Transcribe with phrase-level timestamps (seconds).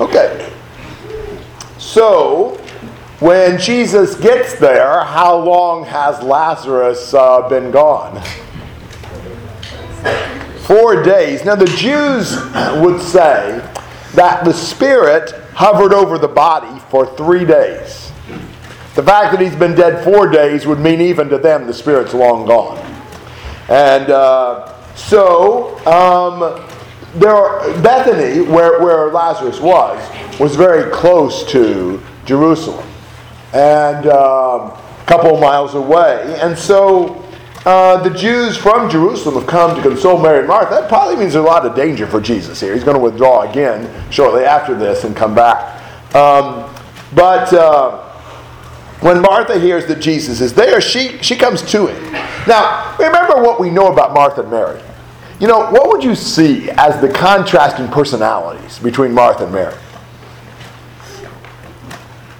[0.00, 0.52] Okay.
[1.78, 2.56] So,
[3.20, 8.22] when Jesus gets there, how long has Lazarus uh, been gone?
[10.64, 11.44] Four days.
[11.44, 12.36] Now, the Jews
[12.82, 13.66] would say
[14.14, 18.12] that the Spirit hovered over the body for three days.
[18.94, 22.12] The fact that he's been dead four days would mean, even to them, the Spirit's
[22.12, 22.78] long gone.
[23.68, 26.68] And uh, so, um,
[27.14, 29.98] there Bethany, where, where Lazarus was,
[30.38, 32.86] was very close to Jerusalem
[33.52, 36.38] and um, a couple of miles away.
[36.40, 37.22] And so
[37.66, 40.74] uh, the Jews from Jerusalem have come to console Mary and Martha.
[40.74, 42.74] That probably means there's a lot of danger for Jesus here.
[42.74, 45.78] He's going to withdraw again shortly after this and come back.
[46.14, 46.74] Um,
[47.14, 48.10] but uh,
[49.00, 52.12] when Martha hears that Jesus is there, she, she comes to him.
[52.48, 54.80] Now, remember what we know about Martha and Mary.
[55.42, 59.74] You know, what would you see as the contrasting personalities between Martha and Mary?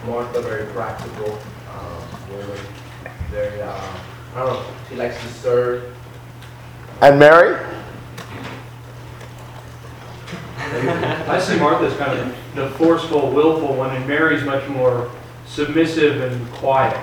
[0.07, 2.61] Martha very practical, um, very,
[3.29, 3.97] very, uh,
[4.37, 5.97] I don't know, she likes to serve.
[7.01, 7.61] And Mary?
[10.59, 15.11] I see Martha as kind of the forceful, willful one, and Mary's much more
[15.47, 16.97] submissive and quiet.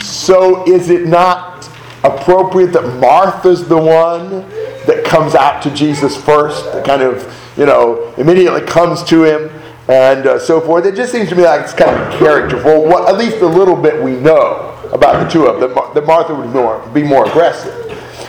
[0.00, 1.55] So is it not
[2.06, 4.48] appropriate that Martha's the one
[4.86, 9.50] that comes out to Jesus first, that kind of, you know, immediately comes to him
[9.88, 10.86] and uh, so forth?
[10.86, 13.76] It just seems to me like it's kind of characterful, what, at least a little
[13.76, 17.74] bit we know about the two of them, that, Martha would more, be more aggressive.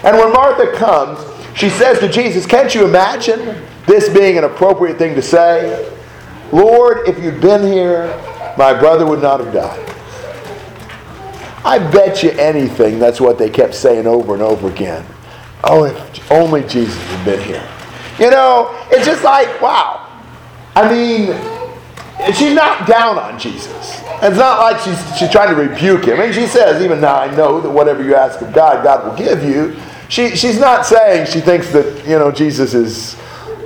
[0.04, 1.20] And when Martha comes,
[1.56, 5.94] she says to Jesus, Can't you imagine this being an appropriate thing to say?
[6.52, 8.08] Lord, if you'd been here,
[8.58, 9.97] my brother would not have died.
[11.68, 15.06] I bet you anything that's what they kept saying over and over again.
[15.66, 17.68] Oh, if only Jesus had been here.
[18.18, 20.08] You know, it's just like, wow.
[20.78, 24.00] I mean, she's not down on Jesus.
[24.24, 26.22] It's not like she's, she's trying to rebuke him.
[26.22, 29.18] And she says, even now I know that whatever you ask of God, God will
[29.18, 29.76] give you.
[30.08, 33.18] She, she's not saying she thinks that, you know, Jesus is,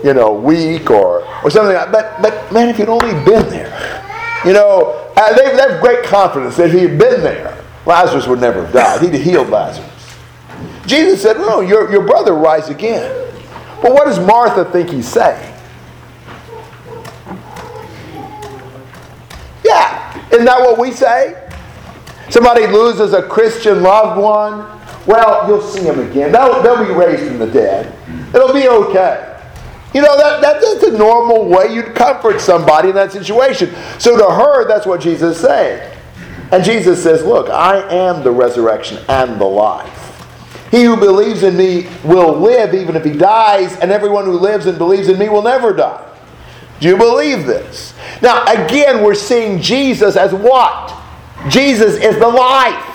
[0.03, 2.19] you know, weak or, or something like that.
[2.19, 4.03] But, but man, if you'd only been there,
[4.43, 8.27] you know, uh, they, they have great confidence that if he had been there, Lazarus
[8.27, 9.01] would never have died.
[9.01, 9.89] He'd have healed Lazarus.
[10.85, 13.33] Jesus said, No, your, your brother will rise again.
[13.81, 15.47] But what does Martha think he's saying?
[19.63, 21.49] Yeah, isn't that what we say?
[22.29, 24.79] Somebody loses a Christian loved one.
[25.05, 26.31] Well, you'll see him again.
[26.31, 27.93] They'll, they'll be raised from the dead.
[28.33, 29.39] It'll be okay.
[29.93, 33.73] You know, that, that, that's a normal way you'd comfort somebody in that situation.
[33.99, 35.97] So to her, that's what Jesus is saying.
[36.51, 39.97] And Jesus says, Look, I am the resurrection and the life.
[40.71, 44.65] He who believes in me will live even if he dies, and everyone who lives
[44.65, 46.07] and believes in me will never die.
[46.79, 47.93] Do you believe this?
[48.21, 50.97] Now, again, we're seeing Jesus as what?
[51.49, 52.87] Jesus is the life.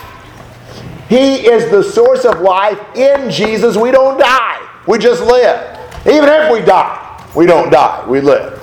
[1.08, 2.80] He is the source of life.
[2.96, 5.78] In Jesus, we don't die, we just live.
[6.06, 8.54] Even if we die, we don't die, we live.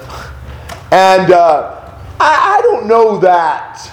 [0.91, 3.92] And uh, I, I don't know that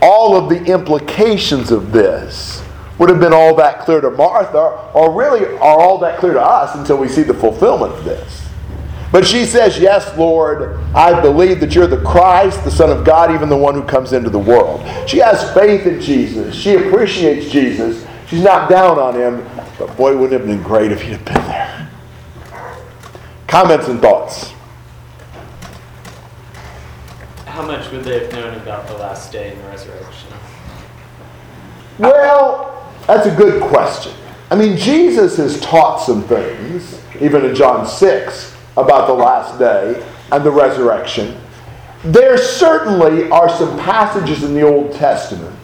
[0.00, 2.62] all of the implications of this
[2.98, 6.42] would have been all that clear to Martha, or really are all that clear to
[6.42, 8.48] us until we see the fulfillment of this.
[9.10, 13.32] But she says, Yes, Lord, I believe that you're the Christ, the Son of God,
[13.32, 14.80] even the one who comes into the world.
[15.08, 16.54] She has faith in Jesus.
[16.54, 18.06] She appreciates Jesus.
[18.26, 19.48] She's not down on him,
[19.78, 21.90] but boy, wouldn't it have been great if he'd have been there.
[23.46, 24.52] Comments and thoughts?
[27.58, 30.28] How much would they have known about the last day and the resurrection?
[31.98, 34.12] Well, that's a good question.
[34.48, 40.06] I mean, Jesus has taught some things, even in John 6, about the last day
[40.30, 41.36] and the resurrection.
[42.04, 45.58] There certainly are some passages in the Old Testament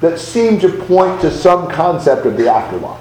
[0.00, 2.98] that seem to point to some concept of the afterlife.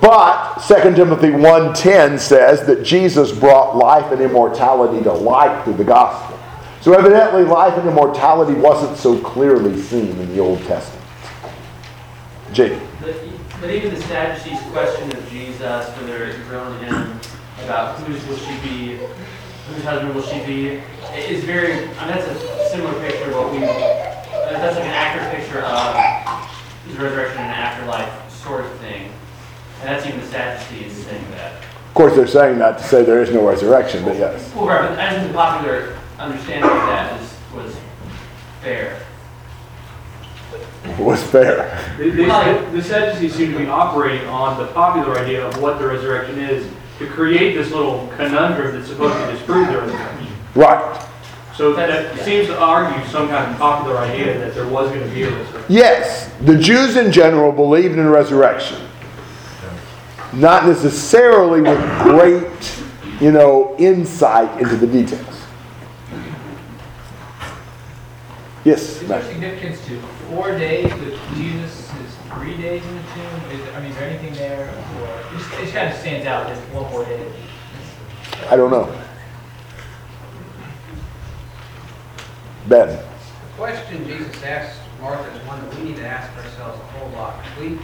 [0.00, 5.82] But 2 Timothy 1:10 says that Jesus brought life and immortality to light through the
[5.82, 6.38] gospel.
[6.82, 11.06] So evidently life and immortality wasn't so clearly seen in the Old Testament.
[12.52, 12.76] Jake.
[13.00, 13.14] But,
[13.60, 17.20] but even the Sadducees' question of Jesus when they're grilling him
[17.62, 18.96] about whose will she be,
[19.68, 20.82] whose husband will she be,
[21.16, 25.36] is very, I mean, that's a similar picture of what we, that's like an accurate
[25.36, 26.50] picture of
[26.84, 29.02] his resurrection and afterlife sort of thing.
[29.82, 31.62] And that's even the Sadducees saying that.
[31.62, 34.52] Of course, they're saying that to say there is no resurrection, but yes.
[34.52, 37.76] Well, right, but I think the popular understanding of that was, was
[38.60, 39.04] fair.
[40.84, 41.96] It was fair.
[41.98, 45.86] The, the, the Sadducees seem to be operating on the popular idea of what the
[45.86, 50.28] resurrection is, to create this little conundrum that's supposed to disprove the resurrection.
[50.54, 51.08] Right.
[51.56, 55.14] So that seems to argue some kind of popular idea that there was going to
[55.14, 55.64] be a resurrection.
[55.68, 58.78] Yes, the Jews in general believed in resurrection.
[60.32, 62.82] Not necessarily with great,
[63.20, 65.31] you know, insight into the details.
[68.64, 69.24] Yes, Is there Matt.
[69.28, 70.00] significance to
[70.30, 73.50] four days with Jesus is three days in the tomb?
[73.50, 74.68] Is, I mean, is there anything there?
[75.00, 77.32] Or it just, it kind of stands out that one more day.
[78.48, 78.94] I don't know.
[82.68, 82.88] Ben.
[82.88, 83.02] The
[83.56, 87.44] question Jesus asked Martha is one that we need to ask ourselves a whole lot.
[87.58, 87.78] We,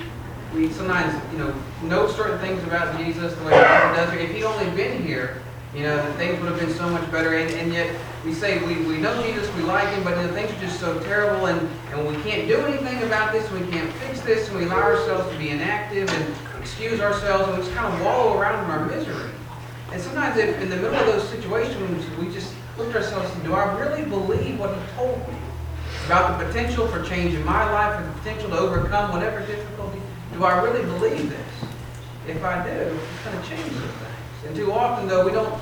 [0.55, 4.15] we sometimes, you know, know certain things about Jesus the way Martha does.
[4.15, 5.43] If he'd only been here,
[5.75, 7.37] you know, things would have been so much better.
[7.37, 7.95] And, and yet
[8.25, 10.81] we say we, we know Jesus, we like him, but you know, things are just
[10.81, 14.49] so terrible and, and we can't do anything about this, and we can't fix this,
[14.49, 18.01] and we allow ourselves to be inactive and excuse ourselves, and we just kind of
[18.05, 19.31] wallow around in our misery.
[19.93, 23.43] And sometimes if in the middle of those situations, we just look at ourselves and
[23.45, 25.35] do I really believe what he told me
[26.07, 30.01] about the potential for change in my life, or the potential to overcome whatever difficulty?
[30.33, 31.71] Do I really believe this?
[32.27, 34.08] If I do, it's going to change some things.
[34.47, 35.53] And too often, though, we don't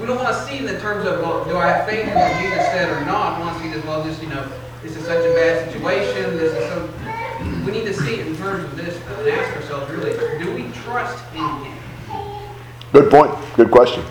[0.00, 2.14] we don't want to see in the terms of, well, do I have faith in
[2.14, 3.38] what Jesus said or not?
[3.38, 4.46] We want to see this, well, just, you know,
[4.82, 6.90] this is such a bad situation, this is so...
[7.64, 10.70] We need to see it in terms of this and ask ourselves, really, do we
[10.72, 11.78] trust in him?
[12.92, 13.32] Good point.
[13.56, 14.04] Good question.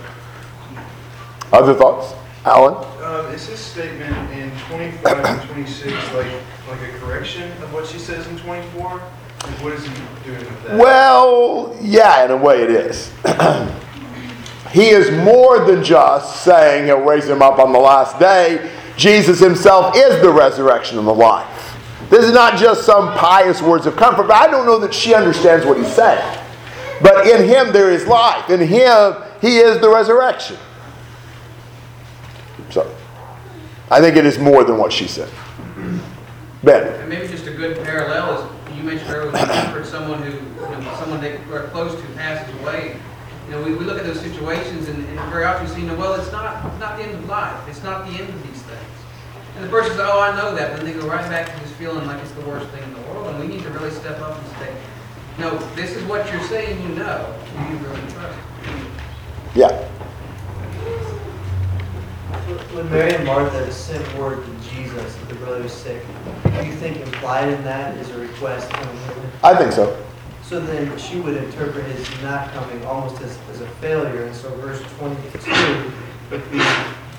[1.54, 2.14] Other thoughts?
[2.44, 2.76] Alan?
[3.04, 6.28] Um, is his statement in 25 and 26 like
[6.68, 8.84] like a correction of what she says in 24?
[8.84, 9.02] Like
[9.64, 9.94] what is he
[10.26, 10.78] doing with that?
[10.78, 13.12] Well, yeah, in a way it is.
[14.76, 18.70] he is more than just saying he'll raise him up on the last day.
[18.98, 21.78] Jesus himself is the resurrection and the life.
[22.10, 25.14] This is not just some pious words of comfort, but I don't know that she
[25.14, 26.40] understands what he's saying.
[27.02, 28.50] But in him there is life.
[28.50, 30.58] In him, he is the resurrection.
[32.70, 32.94] So,
[33.90, 35.32] I think it is more than what she said.
[36.64, 37.00] Ben.
[37.00, 40.96] And maybe just a good parallel is, you mentioned earlier, comfort someone who, you know,
[41.00, 43.00] someone they are close to passes away.
[43.46, 45.88] You know, we, we look at those situations and, and very often we see, you
[45.88, 47.68] know, well, it's not, it's not the end of life.
[47.68, 48.96] It's not the end of these things.
[49.56, 51.60] And the person says, oh, I know that, but then they go right back to
[51.62, 53.28] just feeling like it's the worst thing in the world.
[53.28, 54.76] And we need to really step up and say,
[55.38, 57.36] no, this is what you're saying you know.
[57.56, 58.40] Do you really trust?
[59.54, 59.72] Yeah.
[62.74, 66.04] When Mary and Martha sent word to Jesus that the brother was sick,
[66.44, 69.32] do you think implied in that is a request from him?
[69.44, 70.04] I think so.
[70.48, 74.26] So then she would interpret his not coming almost as, as a failure.
[74.26, 75.92] And so verse 22
[76.30, 76.62] would be,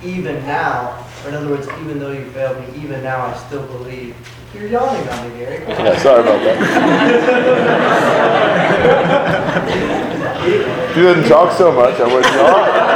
[0.04, 3.66] even now, or in other words, even though you failed me, even now I still
[3.66, 4.14] believe.
[4.54, 5.64] You're yawning on me, Gary.
[5.68, 6.56] Yeah, sorry about that.
[10.96, 12.86] you didn't talk so much, I wouldn't know.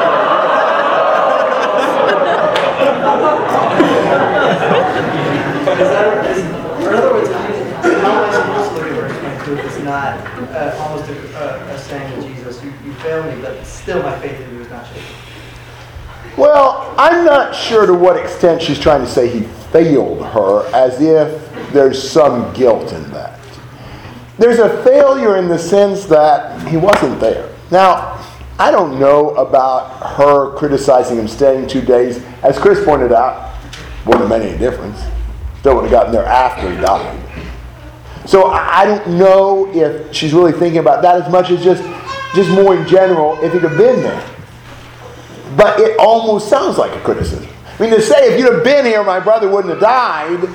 [5.71, 6.45] Is that, is,
[6.85, 9.80] or in other words, how am I supposed to look at verse 22 if it's
[9.91, 10.21] not
[10.55, 14.41] uh, almost a, a, saying to Jesus, you, you failed me, but still my faith
[14.41, 15.03] in you is not shaken?
[16.37, 19.43] Well, I'm not sure to what extent she's trying to say he
[19.73, 23.41] failed her, as if there's some guilt in that.
[24.39, 27.53] There's a failure in the sense that he wasn't there.
[27.71, 28.25] Now,
[28.59, 32.23] I don't know about her criticizing him staying two days.
[32.43, 33.57] As Chris pointed out,
[34.07, 35.01] wouldn't have made any difference.
[35.59, 37.50] Still would have gotten there after he died.
[38.31, 41.83] So I don't know if she's really thinking about that as much as just,
[42.33, 44.25] just more in general, if he'd have been there.
[45.57, 47.49] But it almost sounds like a criticism.
[47.77, 50.49] I mean, to say if you'd have been here, my brother wouldn't have died,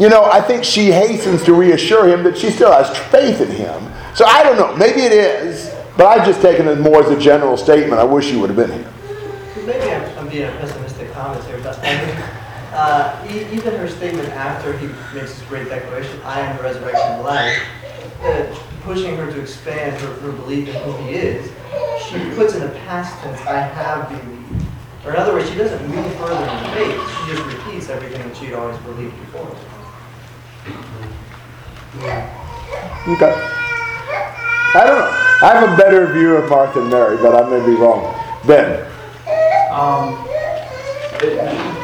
[0.00, 3.52] you know, I think she hastens to reassure him that she still has faith in
[3.52, 3.92] him.
[4.16, 4.74] So I don't know.
[4.76, 8.00] Maybe it is, but I've just taken it more as a general statement.
[8.00, 8.92] I wish you would have been here.
[9.64, 12.16] Maybe I'm being pessimistic comment here, but I mean,
[12.76, 17.06] uh, e- even her statement after he makes this great declaration, I am the resurrection
[17.12, 17.58] and life,
[18.22, 21.50] uh, pushing her to expand her, her belief in who he is,
[22.08, 24.66] she puts in the past tense, I have believed.
[25.04, 28.36] Or in other words, she doesn't move further in faith, she just repeats everything that
[28.36, 29.56] she'd always believed before.
[33.08, 33.32] Okay.
[34.74, 35.22] I don't know.
[35.42, 38.14] I have a better view of Martha and Mary, but I may be wrong.
[38.46, 38.84] Ben.
[39.70, 40.26] Um,
[41.22, 41.75] it-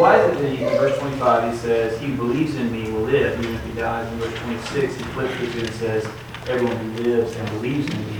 [0.00, 2.90] why is it that he, in verse 25 he says, He who believes in me
[2.90, 4.10] will live even if he dies?
[4.10, 6.08] In verse 26 he flips it and says,
[6.48, 8.18] Everyone who lives and believes in me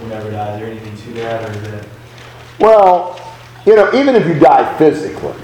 [0.00, 0.54] will never die.
[0.54, 1.86] Is there anything to that or is that?
[2.58, 3.36] Well,
[3.66, 5.34] you know, even if you die physically,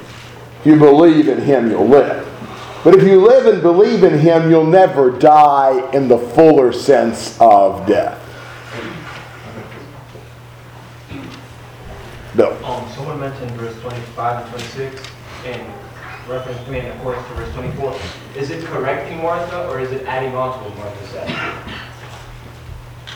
[0.61, 2.27] if you believe in Him, you'll live.
[2.83, 7.37] But if you live and believe in Him, you'll never die in the fuller sense
[7.39, 8.23] of death.
[12.39, 15.16] Um, someone mentioned verse 25 and 26
[15.47, 15.61] in
[16.29, 17.97] reference, I mean, according to verse 24.
[18.37, 21.29] Is it correcting Martha or is it adding on to what Martha said?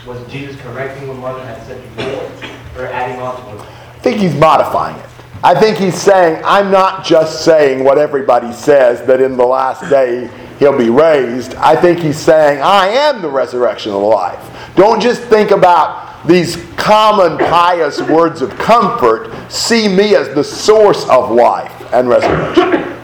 [0.07, 3.67] Was Jesus correcting what Martha had said before or adding on to what?
[3.67, 5.07] I think he's modifying it.
[5.43, 9.89] I think he's saying, I'm not just saying what everybody says that in the last
[9.91, 11.55] day he'll be raised.
[11.55, 14.75] I think he's saying, I am the resurrection of life.
[14.77, 19.31] Don't just think about these common pious words of comfort.
[19.51, 22.97] See me as the source of life and resurrection.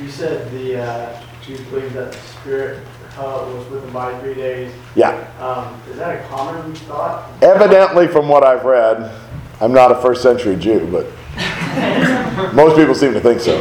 [0.00, 2.84] You said the uh, Jews believe that the Spirit
[3.16, 4.72] uh, was with them by three days.
[4.94, 5.10] Yeah.
[5.40, 7.30] Um, is that a common thought?
[7.42, 9.12] Evidently, from what I've read,
[9.60, 11.06] I'm not a first century Jew, but
[12.54, 13.60] most people seem to think so.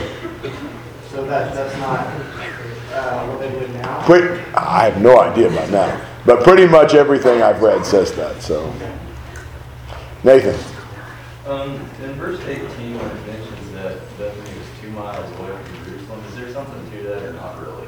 [1.09, 2.05] So that that's not
[3.07, 4.05] uh, what they believe now.
[4.05, 8.41] Pretty, I have no idea about now, but pretty much everything I've read says that.
[8.41, 8.71] So,
[10.23, 10.55] Nathan,
[11.45, 16.23] Um, in verse 18, when it mentions that Bethany was two miles away from Jerusalem,
[16.27, 17.87] is there something to that or not really?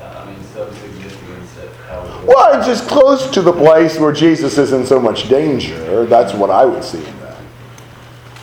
[0.00, 4.12] Uh, I mean, some significance that how well, it's just close to the place where
[4.12, 6.06] Jesus is in so much danger.
[6.06, 7.36] That's what I would see in that.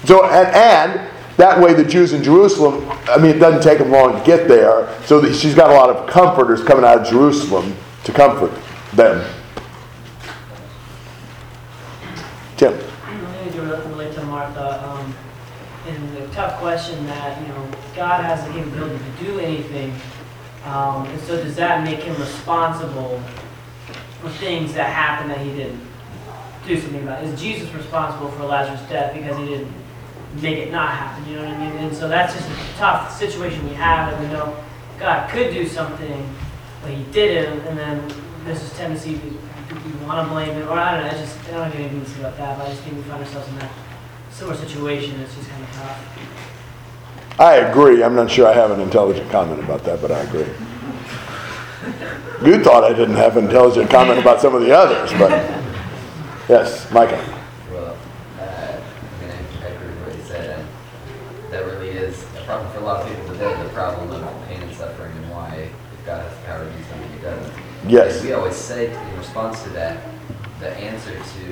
[0.03, 3.91] So, and, and that way, the Jews in Jerusalem, I mean, it doesn't take them
[3.91, 4.87] long to get there.
[5.05, 7.75] So that she's got a lot of comforters coming out of Jerusalem
[8.05, 8.51] to comfort
[8.93, 9.25] them.
[12.57, 12.79] Tim.
[14.35, 15.15] Martha, um,
[15.85, 19.93] the tough question that, you know, God has the capability to do anything,
[20.65, 23.21] um, and so does that make him responsible
[24.19, 25.79] for things that happen that he didn't
[26.67, 27.23] do something about?
[27.23, 29.71] Is Jesus responsible for Lazarus' death because he didn't
[30.41, 31.77] make it not happen, you know what I mean?
[31.77, 34.55] And so that's just a tough situation we have, and we know
[34.99, 36.29] God could do something,
[36.81, 38.13] but he didn't, and then
[38.45, 39.39] this tendency to
[39.73, 42.01] we want to blame it, or I don't know, I just, I don't have anything
[42.03, 43.71] to say about that, but I just think we find ourselves in that
[44.29, 47.39] similar situation, it's just kind of tough.
[47.39, 48.03] I agree.
[48.03, 50.47] I'm not sure I have an intelligent comment about that, but I agree.
[52.47, 55.31] You thought I didn't have an intelligent comment about some of the others, but
[56.47, 57.23] yes, Micah.
[57.71, 57.97] Well,
[58.39, 62.43] uh, I mean, I I agree with what you said, and that really is a
[62.45, 65.69] problem for a lot of people today, the problem of pain and suffering and why
[65.93, 67.53] if God has the power to do something, he doesn't.
[67.87, 68.17] Yes.
[68.17, 70.01] And we always say in response to that,
[70.59, 71.45] the answer to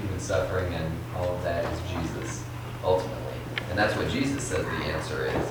[0.00, 2.44] human suffering and all of that is Jesus,
[2.84, 3.16] ultimately.
[3.70, 5.46] And that's what Jesus says the answer is.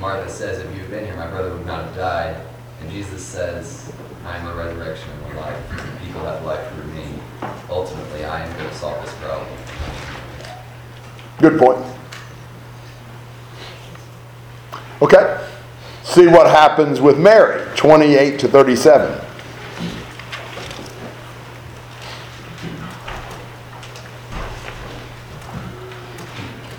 [0.00, 2.46] Martha says, if you had been here, my brother would not have died.
[2.80, 3.92] And Jesus says,
[4.24, 6.00] I am the resurrection and the life.
[6.02, 7.04] People have life through me.
[7.68, 9.48] Ultimately, I am going to solve this problem.
[11.38, 11.84] Good point.
[15.02, 15.46] Okay.
[16.10, 19.12] See what happens with Mary, 28 to 37.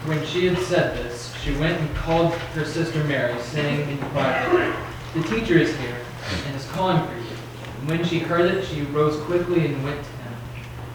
[0.05, 4.75] When she had said this, she went and called her sister Mary, saying in private,
[5.13, 5.95] The teacher is here,
[6.47, 7.37] and is calling for you.
[7.79, 10.33] And when she heard it, she rose quickly and went to him.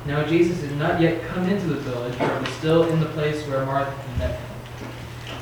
[0.05, 3.49] Now Jesus had not yet come into the village, but was still in the place
[3.49, 4.56] where Martha had met him.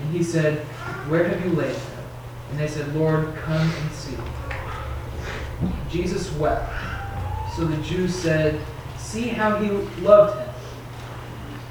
[0.00, 0.58] And he said,
[1.08, 1.98] Where have you laid him?
[2.50, 4.16] And they said, Lord, come and see.
[5.90, 6.70] Jesus wept.
[7.56, 8.60] So the Jews said,
[8.96, 9.70] See how he
[10.02, 10.54] loved him.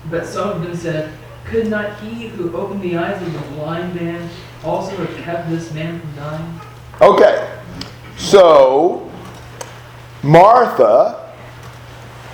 [0.10, 1.12] But some of them said,
[1.46, 4.30] Could not he who opened the eyes of the blind man
[4.64, 6.62] also have kept this man from dying?
[7.02, 7.60] Okay.
[8.18, 9.10] So,
[10.24, 11.32] Martha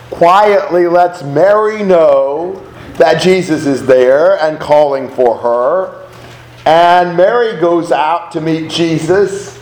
[0.09, 2.61] quietly lets Mary know
[2.97, 6.07] that Jesus is there and calling for her.
[6.65, 9.59] And Mary goes out to meet Jesus.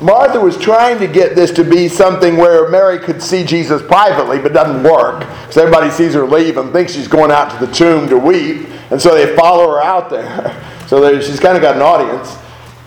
[0.00, 4.38] Martha was trying to get this to be something where Mary could see Jesus privately,
[4.38, 5.26] but doesn't work.
[5.50, 8.68] So everybody sees her leave and thinks she's going out to the tomb to weep,
[8.90, 10.64] and so they follow her out there.
[10.88, 12.34] So she's kind of got an audience.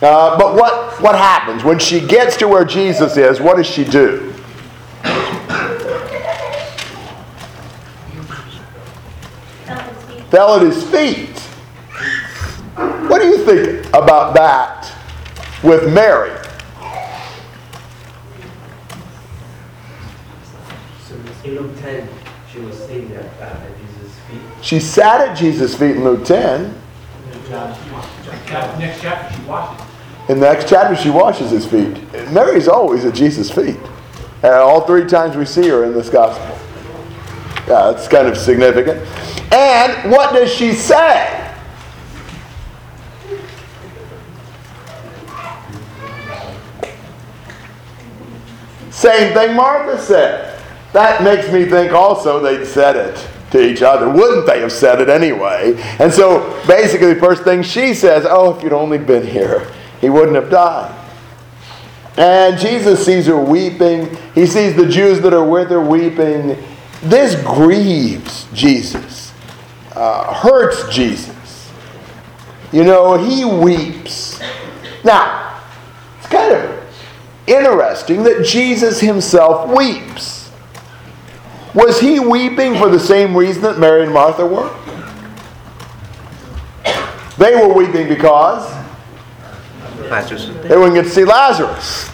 [0.02, 1.64] Uh, but what, what happens?
[1.64, 4.34] When she gets to where Jesus is, what does she do?
[10.32, 11.38] Fell at his feet.
[13.10, 14.90] What do you think about that
[15.62, 16.32] with Mary?
[21.06, 22.08] So in Luke 10,
[22.52, 24.42] she was sitting at uh, at Jesus' feet.
[24.62, 26.82] She sat at Jesus' feet in Luke 10.
[27.50, 27.78] John,
[28.46, 29.86] Chap- Next chapter, she washes.
[30.30, 31.98] In the next chapter, she washes his feet.
[32.32, 33.78] Mary's always at Jesus' feet.
[34.44, 36.58] And all three times we see her in this gospel.
[37.68, 39.06] Yeah, that's kind of significant.
[39.52, 41.38] And what does she say?
[48.90, 50.62] Same thing Martha said.
[50.94, 54.10] That makes me think also they'd said it to each other.
[54.10, 55.74] Wouldn't they have said it anyway?
[56.00, 60.10] And so basically, the first thing she says, Oh, if you'd only been here, he
[60.10, 60.98] wouldn't have died.
[62.18, 64.18] And Jesus sees her weeping.
[64.36, 66.58] He sees the Jews that are with her weeping.
[67.02, 69.21] This grieves Jesus,
[69.96, 71.72] uh, hurts Jesus.
[72.72, 74.40] You know, he weeps.
[75.04, 75.62] Now,
[76.18, 76.84] it's kind of
[77.48, 80.50] interesting that Jesus himself weeps.
[81.74, 84.70] Was he weeping for the same reason that Mary and Martha were?
[87.38, 88.72] They were weeping because
[90.68, 92.12] they wouldn't get to see Lazarus.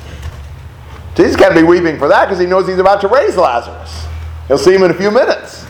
[1.15, 4.05] Jesus to be weeping for that because he knows he's about to raise Lazarus.
[4.47, 5.65] He'll see him in a few minutes.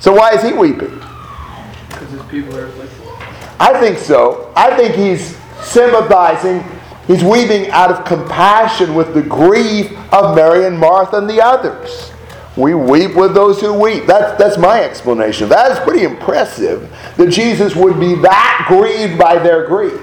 [0.00, 0.98] So why is he weeping?
[2.30, 2.70] People are.
[3.58, 4.52] I think so.
[4.56, 6.64] I think he's sympathizing.
[7.06, 12.12] He's weeping out of compassion with the grief of Mary and Martha and the others.
[12.56, 14.06] We weep with those who weep.
[14.06, 15.48] That's, that's my explanation.
[15.48, 20.00] That is pretty impressive that Jesus would be that grieved by their grief.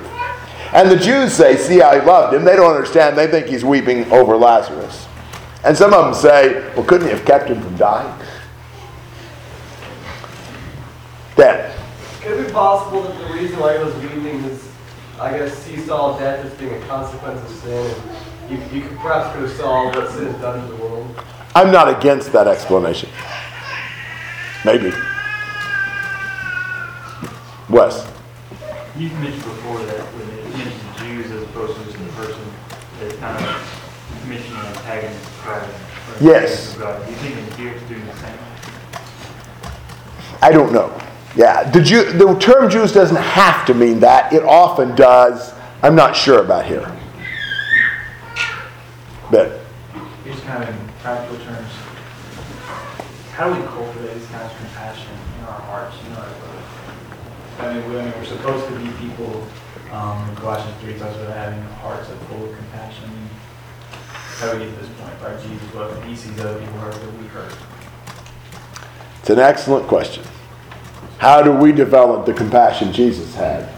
[0.71, 2.45] And the Jews say, see how he loved him.
[2.45, 3.17] They don't understand.
[3.17, 5.07] They think he's weeping over Lazarus.
[5.63, 8.21] And some of them say, well, couldn't he have kept him from dying?
[11.35, 11.82] Dan.
[12.23, 14.65] Could it be possible that the reason why he was weeping is,
[15.19, 17.95] I guess, he saw death as being a consequence of sin,
[18.49, 21.19] and you, you could perhaps could have saw what sin has done to the world?
[21.53, 23.09] I'm not against that explanation.
[24.63, 24.93] Maybe.
[27.69, 28.07] Wes.
[28.95, 32.41] You've mentioned before that when it mentions Jews as opposed to just the person,
[33.01, 35.63] it's kind of mentioning an antagonist of God.
[35.67, 36.73] or Yes.
[36.73, 37.05] antagonist of God.
[37.05, 38.37] Do you think in here it's doing the same?
[40.41, 40.89] I don't know.
[41.35, 44.31] Yeah, the, Jew, the term Jews doesn't have to mean that.
[44.31, 45.53] It often does.
[45.81, 46.85] I'm not sure about here.
[49.31, 49.61] But
[50.23, 51.69] Just kind of in practical terms,
[53.33, 55.97] how do we cultivate this kind of compassion in our hearts?
[56.03, 56.25] You know,
[57.59, 59.47] I mean, we, I mean, we're supposed to be people.
[59.91, 63.09] Um, in Colossians three talks about having hearts that full of compassion.
[63.91, 65.21] How do we get to this point?
[65.21, 67.53] By Jesus, what he sees other people hurt, that we hurt.
[69.19, 70.23] it's an excellent question.
[71.23, 73.69] How do we develop the compassion Jesus had?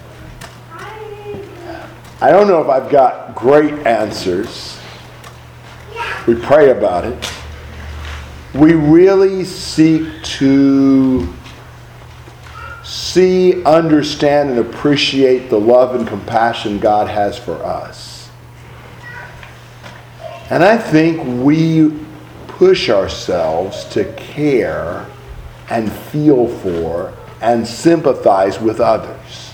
[2.20, 4.80] I don't know if I've got great answers.
[6.26, 7.32] We pray about it.
[8.56, 11.32] We really seek to
[12.84, 18.28] see, understand, and appreciate the love and compassion God has for us.
[20.50, 21.94] And I think we
[22.48, 25.06] push ourselves to care
[25.70, 29.54] and feel for and sympathize with others.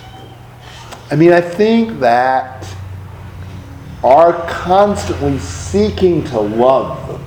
[1.10, 2.68] I mean, I think that
[4.04, 7.26] our constantly seeking to love them,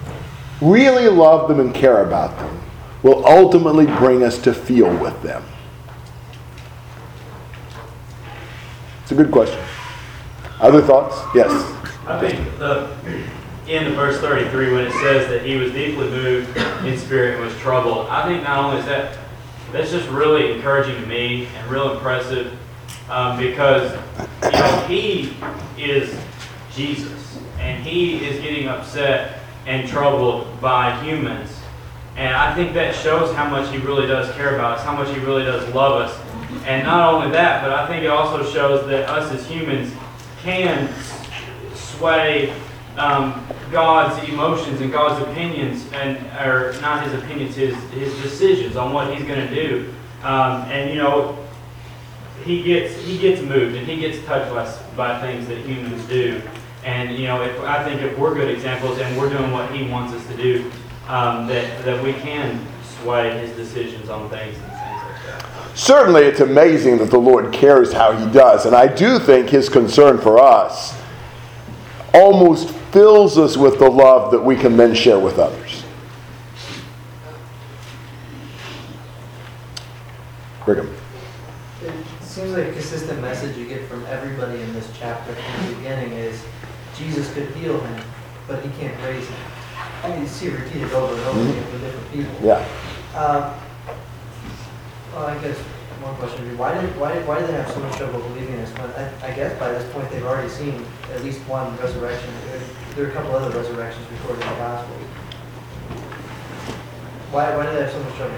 [0.60, 2.60] really love them and care about them,
[3.02, 5.44] will ultimately bring us to feel with them.
[9.02, 9.60] It's a good question.
[10.60, 11.16] Other thoughts?
[11.34, 11.50] Yes.
[12.06, 16.56] I think the end of verse 33, when it says that he was deeply moved
[16.56, 19.18] in spirit and was troubled, I think not only is that,
[19.74, 22.56] that's just really encouraging to me and real impressive
[23.10, 23.90] um, because,
[24.44, 25.36] you know, he
[25.76, 26.16] is
[26.72, 31.50] Jesus and he is getting upset and troubled by humans.
[32.16, 35.12] And I think that shows how much he really does care about us, how much
[35.12, 36.16] he really does love us.
[36.66, 39.92] And not only that, but I think it also shows that us as humans
[40.42, 40.88] can
[41.74, 42.54] sway
[42.96, 48.92] um, God's emotions and God's opinions, and or not his opinions, his his decisions on
[48.92, 49.92] what he's going to do.
[50.22, 51.36] Um, and you know,
[52.44, 54.54] he gets he gets moved and he gets touched
[54.96, 56.40] by, by things that humans do.
[56.84, 59.90] And you know, if I think if we're good examples and we're doing what he
[59.90, 60.70] wants us to do,
[61.08, 62.64] um, that that we can
[63.02, 64.56] sway his decisions on things.
[65.74, 68.64] Certainly, it's amazing that the Lord cares how He does.
[68.64, 70.96] And I do think His concern for us
[72.12, 75.82] almost fills us with the love that we can then share with others.
[80.64, 80.94] Brigham.
[81.82, 85.74] It seems like a consistent message you get from everybody in this chapter from the
[85.74, 86.40] beginning is
[86.96, 88.04] Jesus could heal him,
[88.46, 89.36] but he can't raise him.
[90.04, 92.46] I mean, you see it repeated over and over again with different people.
[92.46, 92.64] Yeah.
[93.16, 93.54] Um,
[95.12, 95.58] Well, I guess
[96.04, 98.70] one question why did, why why did they have so much trouble believing this?
[98.72, 102.30] When I, I guess by this point, they've already seen at least one resurrection.
[102.94, 105.02] There- are a couple other resurrections recorded in the Gospels.
[107.32, 108.36] Why, why did they have so much trouble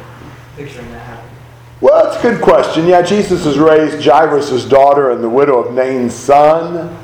[0.56, 1.36] picturing that happening?
[1.82, 2.86] Well, that's a good question.
[2.86, 6.96] Yeah, Jesus has raised Jairus' daughter and the widow of Nain's son.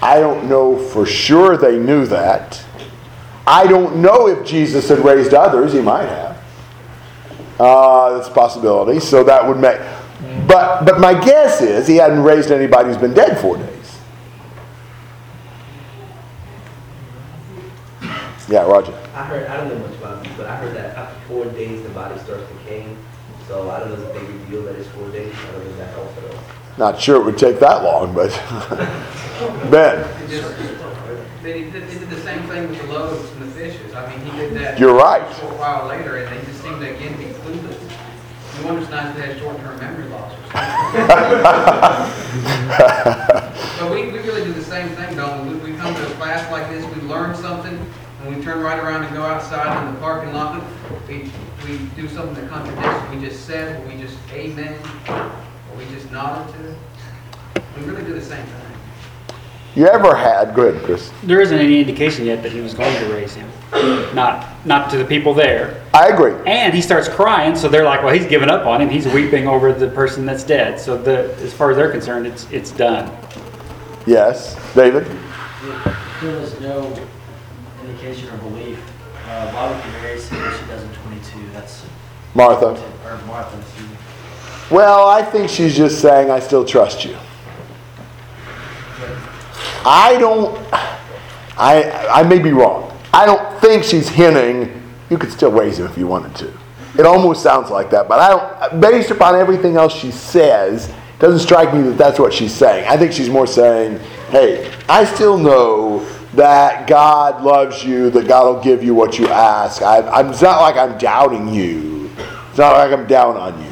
[0.00, 2.64] I don't know for sure they knew that.
[3.46, 5.74] I don't know if Jesus had raised others.
[5.74, 6.25] He might have.
[7.58, 9.00] Uh, that's a possibility.
[9.00, 9.78] So that would make.
[10.46, 13.98] But but my guess is he hadn't raised anybody who's been dead four days.
[18.48, 18.92] Yeah, Roger.
[19.14, 21.82] I heard, I don't know much about this, but I heard that after four days,
[21.82, 22.96] the body starts decaying.
[23.48, 25.34] So I don't know if they reveal that it's four days.
[25.34, 26.40] I don't know if that helps at all.
[26.78, 28.30] Not sure it would take that long, but
[29.70, 30.54] Ben, It just-
[31.42, 33.94] They did, they did the same thing with the loaves and the fishes.
[33.94, 34.78] I mean, he did that.
[34.78, 35.22] You're right.
[35.22, 37.32] A short while later, and they just seemed to again be
[38.58, 40.72] You wonder it's if they had short-term memory loss or something.
[43.78, 45.72] But we, we really do the same thing, don't we?
[45.72, 47.78] We come to a class like this, we learn something,
[48.22, 50.64] and we turn right around and go outside in the parking lot.
[51.06, 51.30] We,
[51.66, 55.84] we do something that contradicts what we just said, what we just amen, what we
[55.94, 57.62] just nodded to.
[57.78, 58.65] We really do the same thing.
[59.76, 60.54] You ever had?
[60.54, 61.12] Go ahead, Chris.
[61.22, 63.48] There isn't any indication yet that he was going to raise him.
[64.14, 65.84] Not, not to the people there.
[65.92, 66.32] I agree.
[66.46, 68.88] And he starts crying, so they're like, well, he's given up on him.
[68.88, 70.80] He's weeping over the person that's dead.
[70.80, 73.14] So the, as far as they're concerned, it's, it's done.
[74.06, 75.04] Yes, David.
[76.22, 76.86] There was no
[77.82, 78.78] indication or belief.
[79.26, 81.48] Uh, why would you marry somebody she does in 22?
[81.52, 81.84] That's
[82.34, 82.82] Martha.
[83.04, 83.62] or Martha.
[84.70, 87.16] Well, I think she's just saying, I still trust you.
[89.84, 90.56] I don't,
[91.58, 92.92] I, I may be wrong.
[93.12, 96.52] I don't think she's hinting you could still raise him if you wanted to.
[96.98, 98.28] It almost sounds like that, but I
[98.70, 102.54] don't, based upon everything else she says, it doesn't strike me that that's what she's
[102.54, 102.86] saying.
[102.88, 103.98] I think she's more saying,
[104.30, 109.28] hey, I still know that God loves you, that God will give you what you
[109.28, 109.82] ask.
[109.82, 112.10] I, I'm, it's not like I'm doubting you.
[112.50, 113.70] It's not like I'm down on you.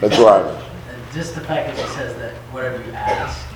[0.00, 0.58] That's where I'm.
[1.12, 3.47] Just the fact that she says that whatever you ask,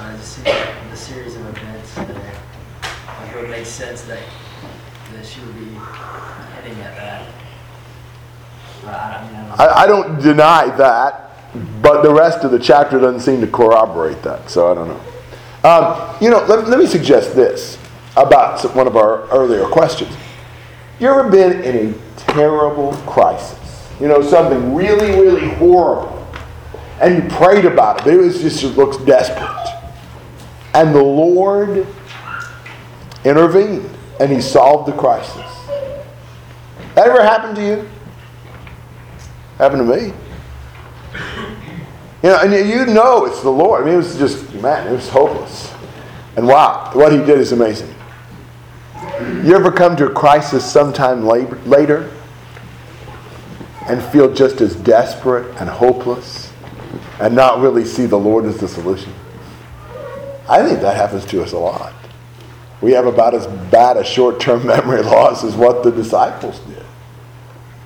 [0.00, 0.44] uh, seems
[0.90, 2.06] the series of events there,
[3.20, 4.22] like it would make sense that,
[5.12, 5.66] that she would be
[6.56, 7.28] hitting at that.
[8.86, 9.54] I, I don't know.
[9.58, 11.30] I, I don't deny that,
[11.82, 15.00] but the rest of the chapter doesn't seem to corroborate that, so I don't know.
[15.68, 17.76] Um, you know, let, let me suggest this
[18.16, 20.16] about one of our earlier questions.
[20.98, 21.98] You ever been in a
[22.32, 23.86] terrible crisis?
[24.00, 26.26] You know, something really, really horrible,
[27.02, 29.79] and you prayed about it, but it was just it looks desperate.
[30.74, 31.86] And the Lord
[33.24, 35.34] intervened, and He solved the crisis.
[36.94, 37.88] That ever happened to you?
[39.58, 40.12] Happened to me.
[42.22, 43.82] You know, and you know it's the Lord.
[43.82, 45.72] I mean, it was just, man, it was hopeless.
[46.36, 47.94] And wow, what he did is amazing.
[49.44, 52.10] You ever come to a crisis sometime later
[53.86, 56.52] and feel just as desperate and hopeless
[57.20, 59.12] and not really see the Lord as the solution?
[60.50, 61.94] I think that happens to us a lot.
[62.80, 66.84] We have about as bad a short term memory loss as what the disciples did.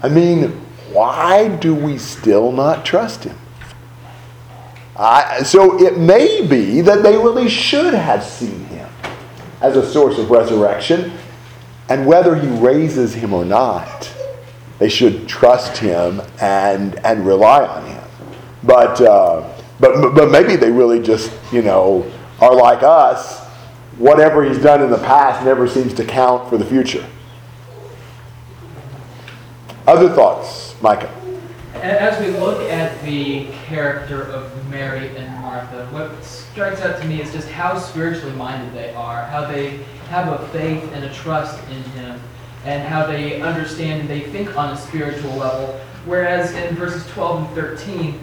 [0.02, 0.48] I mean,
[0.90, 3.36] why do we still not trust him?
[4.96, 8.88] I, so it may be that they really should have seen him
[9.60, 11.12] as a source of resurrection,
[11.88, 14.10] and whether he raises him or not,
[14.78, 18.04] they should trust him and and rely on him.
[18.62, 23.44] But uh, but but maybe they really just you know are like us.
[23.98, 27.04] Whatever he's done in the past never seems to count for the future.
[29.86, 31.12] Other thoughts, Micah?
[31.74, 37.20] As we look at the character of Mary and Martha, what strikes out to me
[37.20, 41.62] is just how spiritually minded they are, how they have a faith and a trust
[41.68, 42.20] in Him,
[42.64, 45.78] and how they understand and they think on a spiritual level.
[46.06, 48.18] Whereas in verses 12 and 13,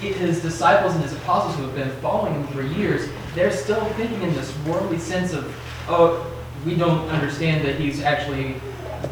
[0.00, 4.22] his disciples and his apostles who have been following him for years, they're still thinking
[4.22, 5.54] in this worldly sense of,
[5.88, 6.26] oh,
[6.64, 8.56] we don't understand that he's actually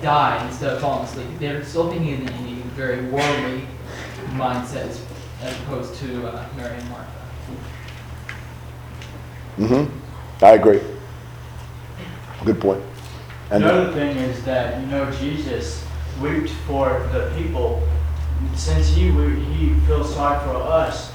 [0.02, 1.28] died instead of falling asleep.
[1.38, 3.68] They're still thinking in, in a very worldly
[4.30, 5.04] mindset as,
[5.42, 7.10] as opposed to uh, Mary and Martha.
[9.58, 10.44] Mm-hmm.
[10.44, 10.80] I agree.
[12.44, 12.82] Good point.
[13.50, 15.86] And Another thing is that, you know, Jesus
[16.20, 17.86] wept for the people.
[18.56, 21.12] Since he, we- he feels sorry for us,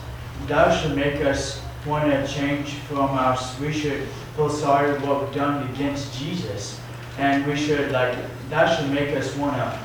[0.48, 3.60] that should make us want to change from us.
[3.60, 6.80] we should feel sorry for what we've done against Jesus.
[7.18, 8.16] And we should, like,
[8.50, 9.80] that should make us want to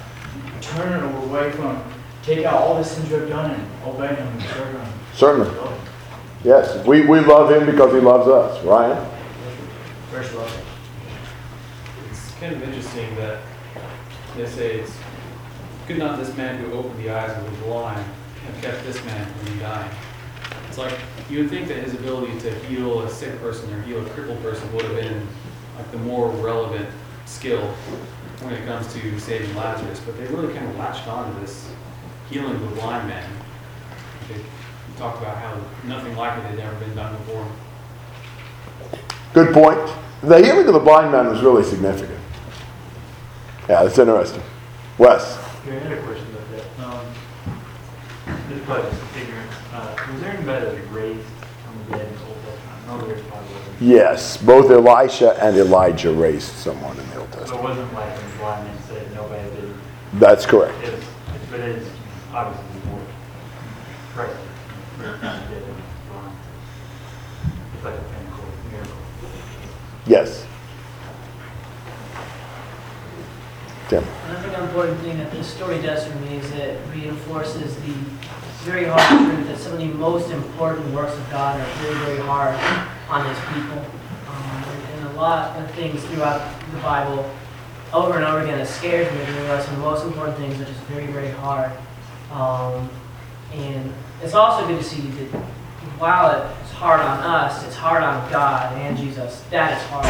[0.60, 1.82] turn away from,
[2.22, 4.92] take out all the sins we've done and obey Him and serve Him.
[5.14, 5.80] Certainly.
[6.44, 8.62] Yes, we, we love him because he loves us.
[8.64, 9.10] Ryan?
[10.10, 10.64] First love.
[12.10, 13.40] It's kind of interesting that
[14.36, 14.92] they say it's
[15.88, 18.04] good not this man who opened the eyes of the blind
[18.44, 19.90] have kept this man from dying.
[20.74, 20.98] It's like
[21.30, 24.42] you would think that his ability to heal a sick person or heal a crippled
[24.42, 25.24] person would have been
[25.76, 26.88] like the more relevant
[27.26, 27.64] skill
[28.40, 31.70] when it comes to saving Lazarus, but they really kind of latched on to this
[32.28, 33.30] healing of the blind man.
[34.26, 34.40] They
[34.96, 37.46] talked about how nothing like it had ever been done before.
[39.32, 39.78] Good point.
[40.22, 42.18] The healing of the blind man was really significant.
[43.68, 44.42] Yeah, that's interesting.
[44.98, 45.38] Wes?
[45.68, 46.84] Yeah, I had a question about that.
[46.84, 47.06] Um,
[48.48, 49.33] this is probably just ignorance.
[49.74, 52.70] Uh, was there anybody that was raised from the dead in the Old Testament?
[52.70, 53.80] I know there's probably wasn't.
[53.82, 57.64] Yes, both Elisha and Elijah raised someone in the Old So Testament.
[57.64, 59.74] it wasn't like when the blind man said nobody did.
[60.14, 60.80] That's correct.
[60.84, 61.04] It was,
[61.50, 61.88] but it is
[62.32, 63.00] obviously more
[64.14, 64.40] present.
[65.00, 65.76] It's not dead and
[66.08, 66.36] blind.
[67.74, 68.96] It's like a pinnacle miracle.
[70.06, 70.46] Yes.
[73.88, 74.04] Tim?
[74.30, 77.92] I think an important thing that this story does for me is it reinforces the
[78.64, 82.18] very hard truth that some of the most important works of God are very, very
[82.20, 82.54] hard
[83.10, 83.84] on His people.
[84.26, 87.30] Um, and, a lot of things throughout the Bible,
[87.92, 90.60] over and over again, it scares me to realize some of the most important things
[90.60, 91.70] are just very, very hard.
[92.32, 92.88] Um,
[93.52, 95.40] and it's also good to see that
[95.98, 99.44] while it's hard on us, it's hard on God and Jesus.
[99.50, 100.06] That is hard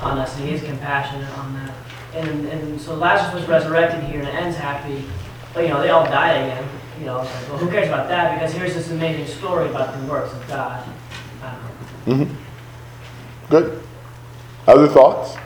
[0.00, 1.74] on us, and He is compassionate on that.
[2.14, 5.04] And, and so Lazarus was resurrected here and it ends happy,
[5.52, 6.68] but you know, they all died again.
[7.02, 8.34] You know, like, well, who cares about that?
[8.34, 10.88] Because here's this amazing story about the works of God.
[11.42, 11.58] I
[12.06, 12.24] don't know.
[12.26, 12.34] hmm
[13.50, 13.82] Good.
[14.68, 15.36] Other thoughts?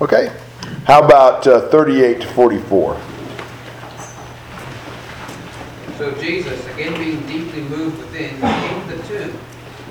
[0.00, 0.32] Okay.
[0.86, 3.00] How about uh, 38 to 44?
[5.98, 9.38] So Jesus, again being deeply moved within, came to the tomb.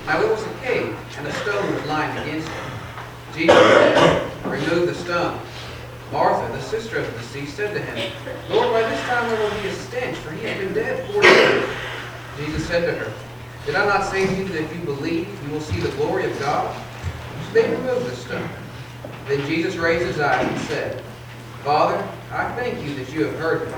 [0.07, 3.35] Now it was a cave, and a stone was lying against it.
[3.35, 5.39] Jesus said, Remove the stone.
[6.11, 8.11] Martha, the sister of the deceased, said to him,
[8.49, 11.21] Lord, by this time there will be a stench, for he has been dead four
[11.21, 11.69] days.
[12.37, 13.13] Jesus said to her,
[13.65, 16.29] Did I not say to you that if you believe, you will see the glory
[16.29, 16.75] of God?
[17.47, 18.49] So they removed the stone.
[19.27, 21.01] Then Jesus raised his eyes and said,
[21.63, 21.97] Father,
[22.31, 23.75] I thank you that you have heard me.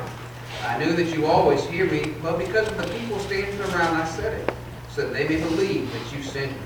[0.64, 4.06] I knew that you always hear me, but because of the people standing around, I
[4.06, 4.56] said it,
[4.90, 6.58] so that they may believe that you sent me.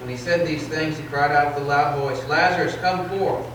[0.00, 3.46] When he said these things, he cried out with a loud voice, Lazarus, come forth.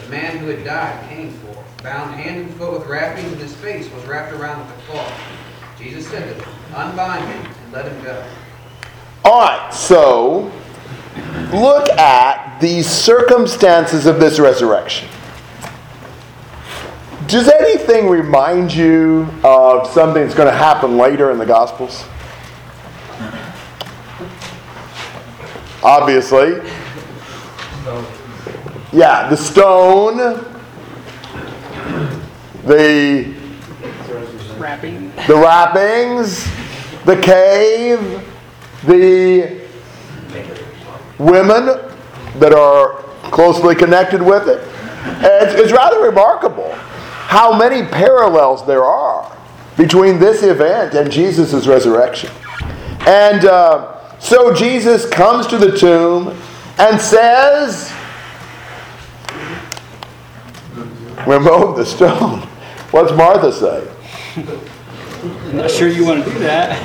[0.00, 3.54] The man who had died came forth, bound hand and foot with wrappings, and his
[3.56, 5.12] face was wrapped around with a cloth.
[5.78, 8.24] Jesus said to them, Unbind him and let him go.
[9.24, 10.50] All right, so
[11.52, 15.08] look at the circumstances of this resurrection.
[17.28, 22.04] Does anything remind you of something that's going to happen later in the Gospels?
[25.82, 26.60] Obviously.
[28.92, 30.18] Yeah, the stone,
[32.64, 33.34] the
[34.58, 35.12] Wrapping.
[35.26, 36.44] the wrappings,
[37.04, 38.00] the cave,
[38.84, 39.62] the
[41.18, 41.66] women
[42.38, 44.60] that are closely connected with it.
[45.24, 49.36] It's, it's rather remarkable how many parallels there are
[49.76, 52.30] between this event and Jesus' resurrection.
[53.06, 56.36] And uh, so Jesus comes to the tomb
[56.78, 57.91] and says,
[61.26, 62.40] Remove the stone.
[62.90, 63.88] What's Martha say?
[64.36, 66.78] I'm not sure you want to do that.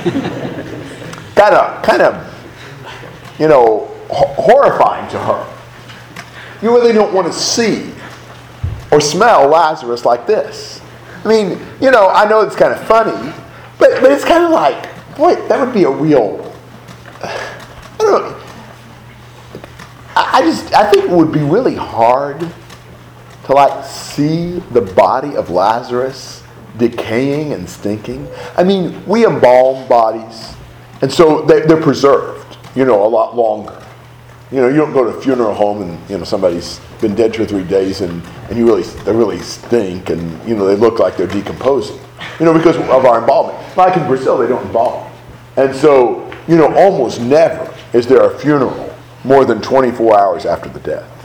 [1.34, 5.54] kind of, kind of, you know, ho- horrifying to her.
[6.62, 7.92] You really don't want to see
[8.90, 10.80] or smell Lazarus like this.
[11.24, 13.32] I mean, you know, I know it's kind of funny,
[13.78, 16.54] but, but it's kind of like, boy, that would be a real.
[17.22, 18.40] I don't know.
[20.16, 22.40] I I just, I think it would be really hard
[23.48, 26.42] to like see the body of Lazarus
[26.76, 28.28] decaying and stinking.
[28.58, 30.54] I mean, we embalm bodies,
[31.00, 33.82] and so they, they're preserved, you know, a lot longer.
[34.52, 37.32] You know, you don't go to a funeral home and you know somebody's been dead
[37.32, 40.76] two or three days, and, and you really they really stink, and you know they
[40.76, 41.98] look like they're decomposing.
[42.38, 43.56] You know, because of our embalming.
[43.76, 45.10] Like in Brazil, they don't embalm,
[45.56, 50.68] and so you know almost never is there a funeral more than 24 hours after
[50.68, 51.17] the death.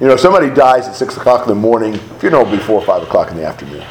[0.00, 2.80] You know, if somebody dies at six o'clock in the morning, funeral will be four
[2.80, 3.84] or five o'clock in the afternoon.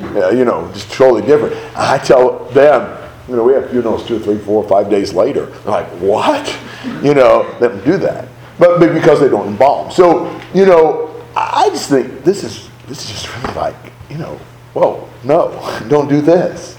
[0.00, 1.54] Yeah, you know, just totally different.
[1.76, 5.46] I tell them, you know, we have funerals two, three, four, five days later.
[5.46, 6.56] They're like, what?
[7.02, 8.28] You know, let them do that.
[8.58, 9.90] But, but because they don't embalm.
[9.90, 13.74] So, you know, I just think this is this is just really like,
[14.10, 14.38] you know,
[14.74, 15.50] whoa, no,
[15.88, 16.76] don't do this.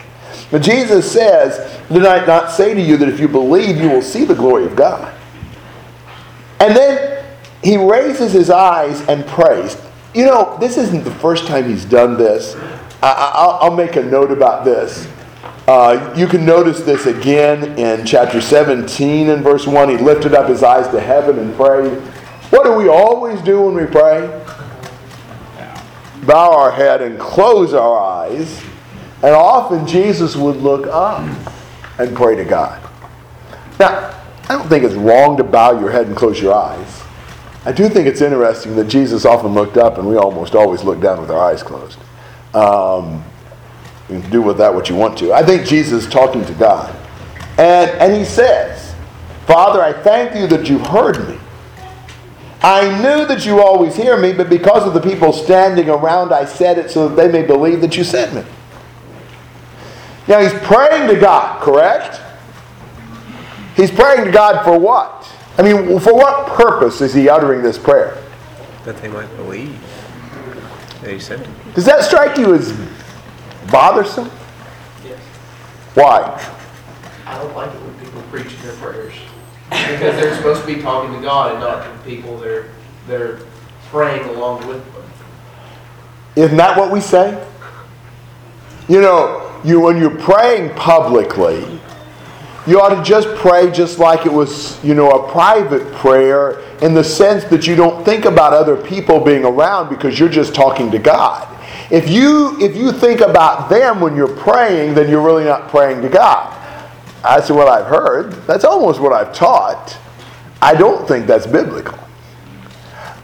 [0.51, 4.01] But Jesus says, Did I not say to you that if you believe, you will
[4.01, 5.13] see the glory of God?
[6.59, 7.12] And then
[7.63, 9.77] he raises his eyes and prays.
[10.13, 12.55] You know, this isn't the first time he's done this.
[13.01, 15.07] I, will make a note about this.
[15.67, 19.89] Uh, you can notice this again in chapter 17 and verse 1.
[19.89, 21.97] He lifted up his eyes to heaven and prayed.
[22.51, 24.27] What do we always do when we pray?
[26.25, 28.61] Bow our head and close our eyes.
[29.23, 31.21] And often Jesus would look up
[31.97, 32.81] and pray to God.
[33.79, 37.02] Now, I don't think it's wrong to bow your head and close your eyes.
[37.65, 40.99] I do think it's interesting that Jesus often looked up and we almost always look
[40.99, 41.97] down with our eyes closed.
[42.53, 43.23] Um,
[44.09, 45.33] you can do with that what you want to.
[45.33, 46.93] I think Jesus is talking to God.
[47.57, 48.93] And, and he says,
[49.47, 51.37] Father, I thank you that you've heard me.
[52.61, 56.45] I knew that you always hear me, but because of the people standing around, I
[56.45, 58.43] said it so that they may believe that you sent me.
[60.27, 62.21] Now he's praying to God, correct?
[63.75, 65.22] He's praying to God for what?
[65.57, 68.17] I mean, for what purpose is he uttering this prayer?
[68.85, 69.79] That they might believe
[71.01, 71.55] that he sent him.
[71.75, 72.73] Does that strike you as
[73.71, 74.31] bothersome?
[75.05, 75.19] Yes.
[75.93, 76.41] Why?
[77.25, 79.13] I don't like it when people preach their prayers.
[79.69, 82.69] Because they're supposed to be talking to God and not to people they're,
[83.07, 83.39] they're
[83.89, 85.03] praying along with them.
[86.35, 87.45] Isn't that what we say?
[88.87, 91.79] You know, you when you're praying publicly,
[92.65, 96.93] you ought to just pray just like it was, you know, a private prayer in
[96.93, 100.89] the sense that you don't think about other people being around because you're just talking
[100.91, 101.49] to God.
[101.91, 106.01] If you if you think about them when you're praying, then you're really not praying
[106.01, 106.59] to God.
[107.21, 108.33] That's what I've heard.
[108.47, 109.97] That's almost what I've taught.
[110.61, 111.99] I don't think that's biblical.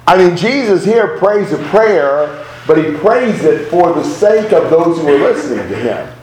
[0.05, 4.69] I mean, Jesus here prays a prayer, but he prays it for the sake of
[4.69, 6.18] those who are listening to him.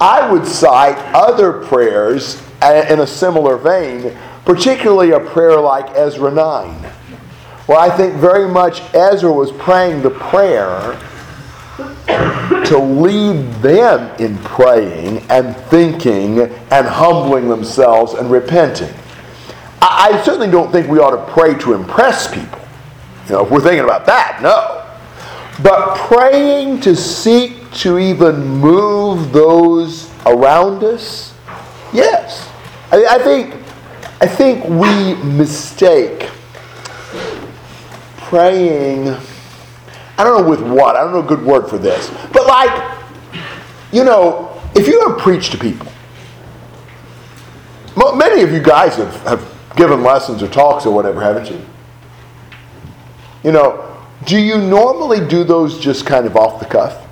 [0.00, 6.30] I would cite other prayers uh, in a similar vein, particularly a prayer like Ezra
[6.30, 6.74] 9,
[7.66, 10.98] where I think very much Ezra was praying the prayer
[12.64, 18.92] to lead them in praying and thinking and humbling themselves and repenting.
[19.80, 22.60] I, I certainly don't think we ought to pray to impress people.
[23.26, 24.84] You know, if we're thinking about that, no.
[25.62, 31.34] But praying to seek to even move those around us,
[31.92, 32.48] yes.
[32.90, 33.54] I, I think
[34.20, 36.28] I think we mistake
[38.16, 39.08] praying.
[40.18, 40.96] I don't know with what.
[40.96, 42.10] I don't know a good word for this.
[42.32, 42.98] But like,
[43.92, 45.86] you know, if you ever preach to people,
[48.16, 51.64] many of you guys have, have given lessons or talks or whatever, haven't you?
[53.44, 57.07] You know, do you normally do those just kind of off the cuff?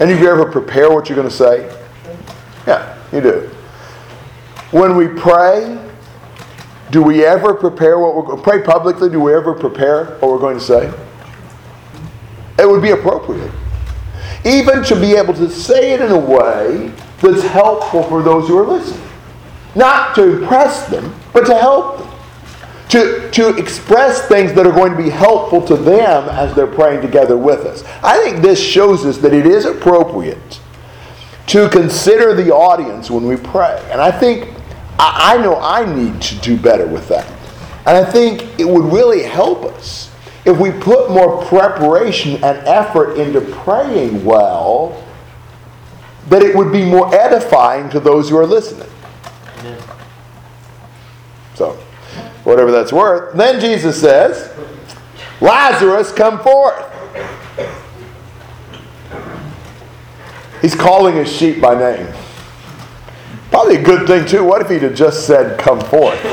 [0.00, 1.78] Any of you ever prepare what you're going to say?
[2.66, 3.50] Yeah, you do.
[4.70, 5.78] When we pray,
[6.90, 9.10] do we ever prepare what we're going to pray publicly?
[9.10, 10.90] Do we ever prepare what we're going to say?
[12.58, 13.52] It would be appropriate.
[14.46, 18.58] Even to be able to say it in a way that's helpful for those who
[18.58, 19.06] are listening.
[19.74, 22.09] Not to impress them, but to help them
[22.90, 27.00] to, to express things that are going to be helpful to them as they're praying
[27.00, 27.84] together with us.
[28.02, 30.60] I think this shows us that it is appropriate
[31.46, 33.80] to consider the audience when we pray.
[33.90, 34.52] And I think,
[34.98, 37.30] I, I know I need to do better with that.
[37.86, 40.10] And I think it would really help us
[40.44, 45.04] if we put more preparation and effort into praying well,
[46.28, 48.88] that it would be more edifying to those who are listening.
[49.58, 49.82] Amen.
[51.54, 51.78] So
[52.50, 53.34] whatever that's worth.
[53.34, 54.52] Then Jesus says,
[55.40, 56.84] Lazarus, come forth.
[60.60, 62.12] He's calling his sheep by name.
[63.50, 64.44] Probably a good thing, too.
[64.44, 66.20] What if he'd have just said, come forth?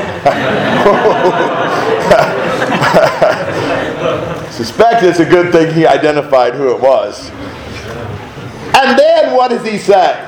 [4.52, 7.30] Suspect it's a good thing he identified who it was.
[8.74, 10.24] And then what does he say?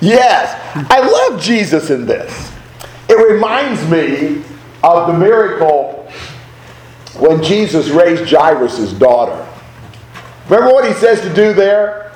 [0.00, 0.54] Yes,
[0.90, 2.52] I love Jesus in this.
[3.08, 4.42] It reminds me
[4.82, 6.10] of the miracle
[7.18, 9.46] when Jesus raised Jairus' daughter.
[10.48, 12.12] Remember what he says to do there?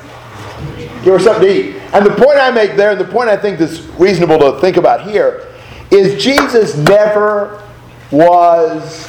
[1.02, 1.76] Give her something to eat.
[1.94, 4.76] And the point I make there, and the point I think that's reasonable to think
[4.76, 5.48] about here,
[5.90, 7.62] is Jesus never
[8.10, 9.08] was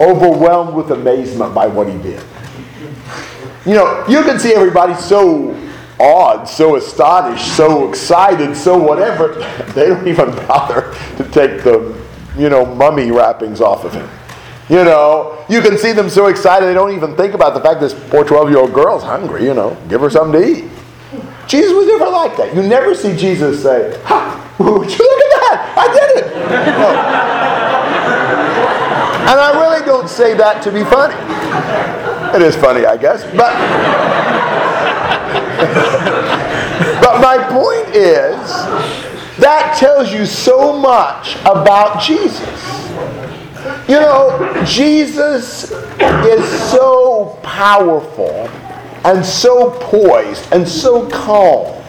[0.00, 2.22] overwhelmed with amazement by what he did.
[3.66, 5.54] You know, you can see everybody so
[5.98, 9.34] awed, so astonished, so excited, so whatever,
[9.74, 11.94] they don't even bother to take the,
[12.36, 14.08] you know, mummy wrappings off of him.
[14.68, 17.80] You know, you can see them so excited they don't even think about the fact
[17.80, 20.70] this poor 12 year old girl's hungry, you know, give her something to eat.
[21.46, 22.54] Jesus was never like that.
[22.54, 25.74] You never see Jesus say, Ha, would you look at that?
[25.76, 26.34] I did it.
[26.78, 27.24] No.
[29.30, 31.14] And I really don't say that to be funny.
[32.36, 33.24] It is funny, I guess.
[33.36, 33.54] But,
[37.00, 38.38] but my point is,
[39.38, 42.90] that tells you so much about Jesus.
[43.88, 48.48] You know, Jesus is so powerful
[49.04, 51.82] and so poised and so calm.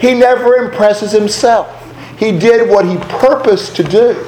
[0.00, 1.68] He never impresses himself.
[2.18, 4.26] He did what he purposed to do.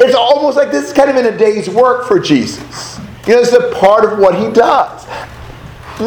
[0.00, 2.98] It's almost like this is kind of in a day's work for Jesus.
[3.26, 5.06] You know, it's a part of what he does.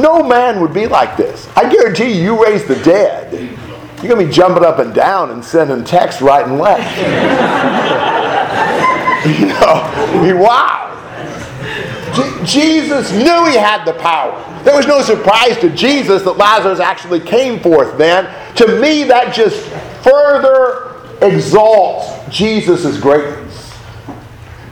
[0.01, 1.47] No man would be like this.
[1.55, 3.33] I guarantee you, you raise the dead.
[3.33, 6.97] You're going to be jumping up and down and sending texts right and left.
[9.39, 10.81] you know, wow.
[12.13, 14.41] Je- Jesus knew he had the power.
[14.63, 18.25] There was no surprise to Jesus that Lazarus actually came forth then.
[18.55, 19.61] To me, that just
[20.03, 23.73] further exalts Jesus' greatness.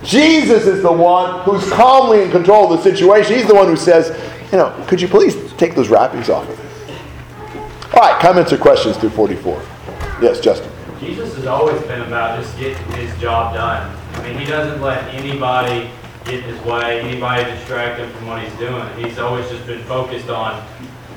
[0.03, 3.35] Jesus is the one who's calmly in control of the situation.
[3.35, 4.09] He's the one who says,
[4.53, 7.95] you know, could you please take those wrappings off of it?
[7.95, 9.59] All right, comments or questions through 44?
[10.21, 10.71] Yes, Justin.
[10.99, 13.97] Jesus has always been about just getting his job done.
[14.13, 15.89] I mean, he doesn't let anybody
[16.25, 18.87] get in his way, anybody distract him from what he's doing.
[19.03, 20.63] He's always just been focused on,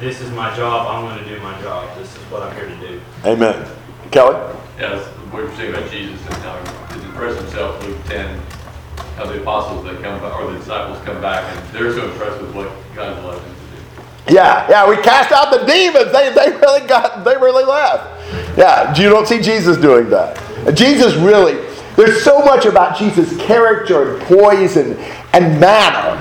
[0.00, 1.94] this is my job, I'm going to do my job.
[1.98, 3.00] This is what I'm here to do.
[3.26, 3.70] Amen.
[4.10, 4.34] Kelly?
[4.78, 8.40] Yes, what we're saying about Jesus and how he impressed himself, Luke 10,
[9.16, 12.40] how the apostles that come, back or the disciples come back and they're so impressed
[12.40, 14.34] with what God's allowed them to do.
[14.34, 16.12] Yeah, yeah, we cast out the demons.
[16.12, 18.58] They, they really got, they really left.
[18.58, 20.36] Yeah, you don't see Jesus doing that.
[20.74, 21.54] Jesus really,
[21.96, 24.98] there's so much about Jesus' character and poise and,
[25.32, 26.20] and manner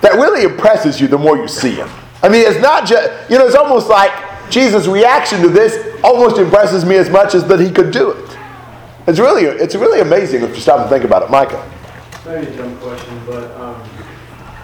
[0.00, 1.88] that really impresses you the more you see him.
[2.22, 4.12] I mean, it's not just, you know, it's almost like
[4.50, 8.38] Jesus' reaction to this almost impresses me as much as that he could do it.
[9.06, 11.30] It's really, it's really amazing if you stop and think about it.
[11.30, 11.70] Micah.
[12.26, 13.74] Maybe a dumb question, but um,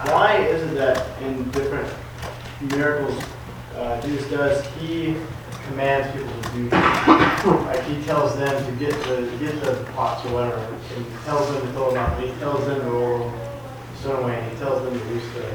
[0.08, 1.92] why is it that in different
[2.74, 3.22] miracles
[3.76, 5.14] uh, Jesus does, he
[5.66, 6.68] commands people to do?
[7.66, 11.52] Like he tells them to get the get the pots or whatever, and he tells
[11.52, 14.58] them to throw them out, he tells them to roll the stone away, and he
[14.58, 15.52] tells them to do stuff.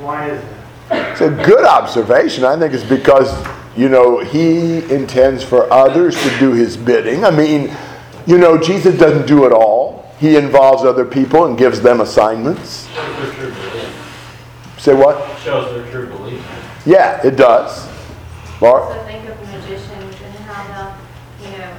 [0.00, 0.42] Why is
[0.88, 1.12] that?
[1.12, 2.44] It's a good observation.
[2.44, 3.44] I think it's because,
[3.76, 7.24] you know, he intends for others to do his bidding.
[7.24, 7.76] I mean,
[8.26, 9.89] you know, Jesus doesn't do it all.
[10.20, 12.86] He involves other people and gives them assignments.
[12.88, 14.74] Shows their true belief.
[14.76, 15.38] Say what?
[15.40, 16.46] Shows their true belief.
[16.84, 17.88] Yeah, it does.
[18.60, 18.82] Mark?
[18.82, 20.94] Also think of magicians and how
[21.40, 21.74] they'll, you know,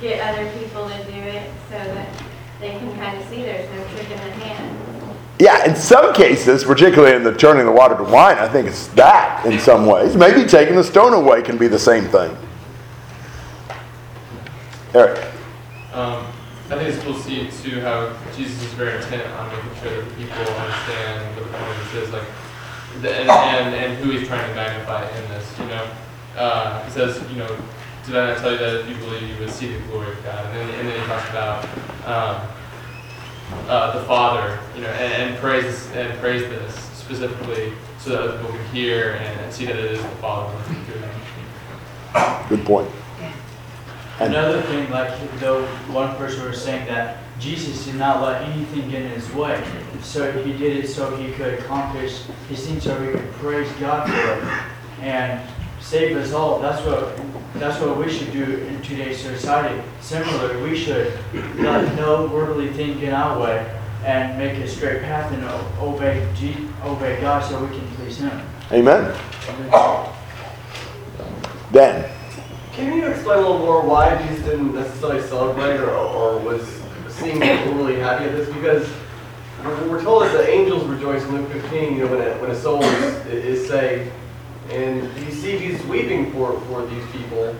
[0.00, 2.08] get other people to do it so that
[2.60, 5.16] they can kind of see there's no trick in the hand.
[5.40, 8.86] Yeah, in some cases, particularly in the turning the water to wine, I think it's
[8.88, 10.14] that in some ways.
[10.14, 12.36] Maybe taking the stone away can be the same thing.
[14.94, 15.24] Eric.
[15.92, 16.26] Um,
[16.70, 20.02] I think it's cool to see too how Jesus is very intent on making sure
[20.02, 22.28] that people understand what the point of this is, like,
[23.02, 25.58] the, and, and, and who he's trying to magnify in this.
[25.58, 25.90] You know,
[26.36, 27.58] uh, he says, you know,
[28.06, 30.22] did I not tell you that if you believe, you would see the glory of
[30.22, 30.46] God?
[30.46, 31.64] And then, and then he talks about
[32.06, 32.48] um,
[33.68, 38.38] uh, the Father, you know, and, and praise and praise this specifically so that other
[38.38, 40.56] people can hear and, and see that it is the Father.
[42.48, 42.88] Good point.
[44.20, 45.10] Another thing, like
[45.40, 49.64] though one person was saying that Jesus did not let anything get in his way.
[50.02, 54.06] So he did it so he could accomplish his thing, so he could praise God
[54.06, 55.40] for it and
[55.80, 56.60] save us all.
[56.60, 57.18] That's what
[57.54, 59.82] that's what we should do in today's society.
[60.02, 61.18] Similarly, we should
[61.56, 65.44] let no worldly thing get in our way and make a straight path and
[65.80, 66.26] obey
[66.84, 68.40] obey God so we can please Him.
[68.70, 69.16] Amen.
[71.72, 72.19] Dan.
[72.72, 76.62] Can you explain a little more why Jesus didn't necessarily celebrate or, or was
[77.08, 78.48] seeming overly happy at this?
[78.48, 78.88] Because
[79.64, 82.50] we're, we're told that the angels rejoice in Luke 15, you know, when a, when
[82.50, 84.12] a soul is, is saved.
[84.70, 87.52] And you see Jesus weeping for, for these people.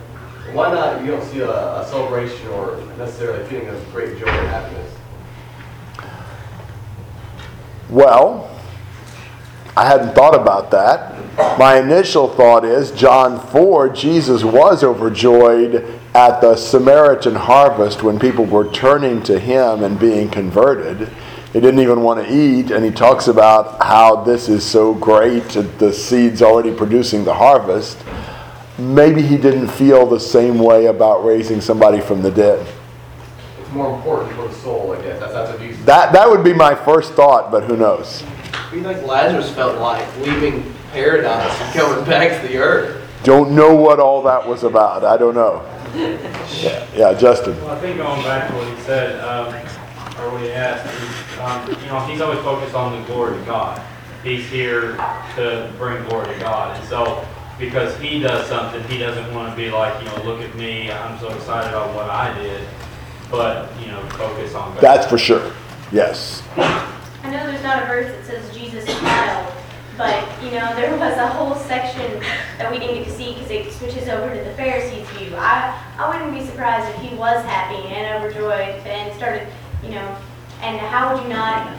[0.52, 4.28] Why not, you don't see a, a celebration or necessarily a feeling of great joy
[4.28, 4.96] and happiness?
[7.88, 8.49] Well,
[9.80, 11.58] I hadn't thought about that.
[11.58, 18.44] My initial thought is John 4, Jesus was overjoyed at the Samaritan harvest when people
[18.44, 21.08] were turning to him and being converted.
[21.54, 25.44] he didn't even want to eat, and he talks about how this is so great
[25.54, 27.96] that the seed's already producing the harvest.
[28.76, 32.66] Maybe he didn't feel the same way about raising somebody from the dead.
[33.58, 35.18] It's more important for the soul, I guess.
[35.18, 35.82] That's, that's what Jesus.
[35.86, 38.22] That, that would be my first thought, but who knows?
[38.52, 42.96] I mean, like Lazarus felt like leaving paradise and coming back to the earth.
[43.22, 45.04] Don't know what all that was about.
[45.04, 45.62] I don't know.
[45.94, 47.56] Yeah, yeah Justin.
[47.62, 49.48] Well, I think going back to what he said, um,
[50.20, 50.86] or what he asked,
[51.40, 53.80] um, you know, he's always focused on the glory of God.
[54.22, 54.96] He's here
[55.36, 56.78] to bring glory to God.
[56.78, 57.26] And so,
[57.58, 60.90] because he does something, he doesn't want to be like, you know, look at me,
[60.90, 62.66] I'm so excited about what I did,
[63.30, 64.82] but, you know, focus on God.
[64.82, 65.52] That's for sure.
[65.92, 66.42] Yes.
[67.50, 69.52] There's not a verse that says Jesus smiled,
[69.98, 72.20] but, you know, there was a whole section
[72.58, 75.34] that we didn't get to see because it switches over to the Pharisees' view.
[75.34, 79.48] I, I wouldn't be surprised if he was happy and overjoyed and started,
[79.82, 80.16] you know,
[80.62, 81.76] and how would you not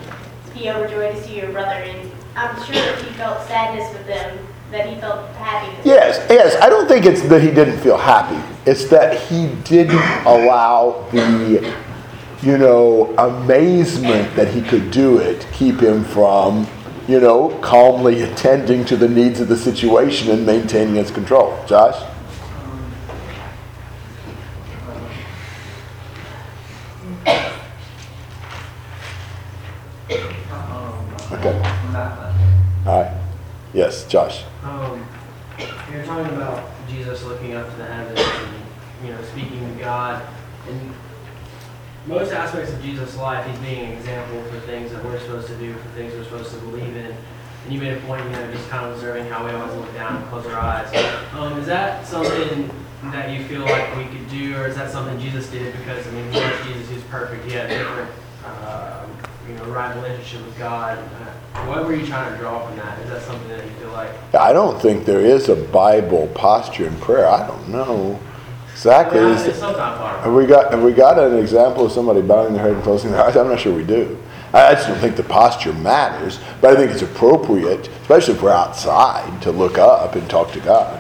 [0.54, 1.72] be overjoyed to see your brother?
[1.72, 5.74] And I'm sure that he felt sadness with them, that he felt happy.
[5.88, 6.62] Yes, yes.
[6.62, 8.40] I don't think it's that he didn't feel happy.
[8.66, 11.74] It's that he didn't allow the,
[12.42, 16.68] you know, amazement that he could do it keep him from,
[17.08, 21.56] you know, calmly attending to the needs of the situation and maintaining his control.
[21.68, 22.02] Josh?
[30.52, 31.62] Um, okay.
[32.88, 33.22] All right.
[33.74, 34.44] Yes, Josh.
[34.64, 35.06] Um,
[35.92, 40.24] you're talking about Jesus looking up to the heavens and, you know, speaking to God.
[40.68, 40.94] And
[42.08, 43.16] most aspects of Jesus'
[43.80, 46.96] an example for things that we're supposed to do, for things we're supposed to believe
[46.96, 47.16] in.
[47.64, 49.94] And you made a point, you know, just kind of observing how we always look
[49.94, 50.88] down and close our eyes.
[51.34, 52.72] Um, is that something
[53.06, 55.76] that you feel like we could do, or is that something Jesus did?
[55.78, 57.46] Because, I mean, Jesus, he was perfect.
[57.46, 58.12] He had a different,
[58.46, 59.06] uh,
[59.48, 60.98] you know, right relationship with God.
[60.98, 63.00] Uh, what were you trying to draw from that?
[63.00, 66.88] Is that something that you feel like I don't think there is a Bible posture
[66.88, 67.28] in prayer.
[67.28, 68.20] I don't know
[68.82, 69.20] exactly.
[69.20, 70.24] Yeah, it's some kind of.
[70.24, 73.12] Have we got have we got an example of somebody bowing their head and closing
[73.12, 73.38] their eyes?
[73.38, 74.18] I'm not sure we do.
[74.54, 78.42] I I just don't think the posture matters, but I think it's appropriate, especially if
[78.42, 81.00] we're outside, to look up and talk to God.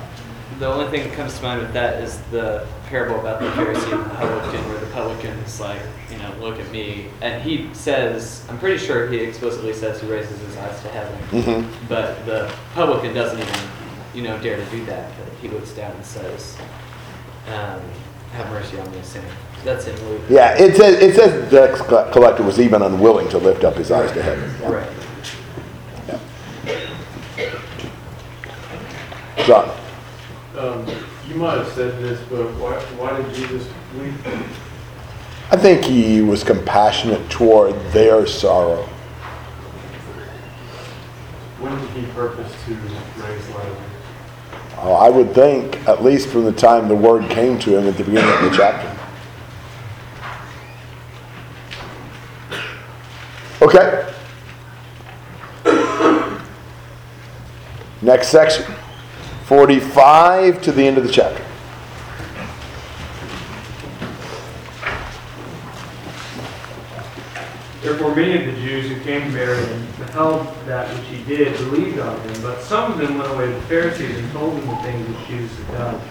[0.59, 3.91] The only thing that comes to mind with that is the parable about the Pharisee
[3.93, 7.07] and the publican, where the publican is like, you know, look at me.
[7.21, 11.17] And he says, I'm pretty sure he explicitly says he raises his eyes to heaven.
[11.31, 11.67] Mhm.
[11.89, 13.59] But the publican doesn't even,
[14.13, 15.09] you know, dare to do that.
[15.17, 16.57] But he looks down and says,
[17.47, 17.81] um,
[18.33, 19.27] have mercy on me, a sinner.
[19.63, 20.21] That's in Luke.
[20.29, 21.81] Yeah, it says it says the tax
[22.11, 24.51] collector was even unwilling to lift up his eyes to heaven.
[24.61, 24.71] Yeah.
[24.71, 24.89] Right.
[29.45, 29.77] John.
[30.57, 30.85] Um,
[31.27, 33.67] you might have said this, but why, why did Jesus
[33.99, 34.13] weep?
[35.49, 38.83] I think he was compassionate toward their sorrow.
[41.59, 43.90] When did he purpose to raise Lazarus?
[44.83, 47.97] Oh, I would think, at least from the time the word came to him at
[47.97, 48.97] the beginning of the chapter.
[53.61, 54.11] Okay.
[58.01, 58.65] Next section
[59.45, 61.45] 45 to the end of the chapter.
[67.81, 71.57] Therefore, many of the Jews who came to Mary and beheld that which he did
[71.57, 74.67] believed on him, but some of them went away to the Pharisees and told them
[74.67, 76.01] the things which Jesus had done.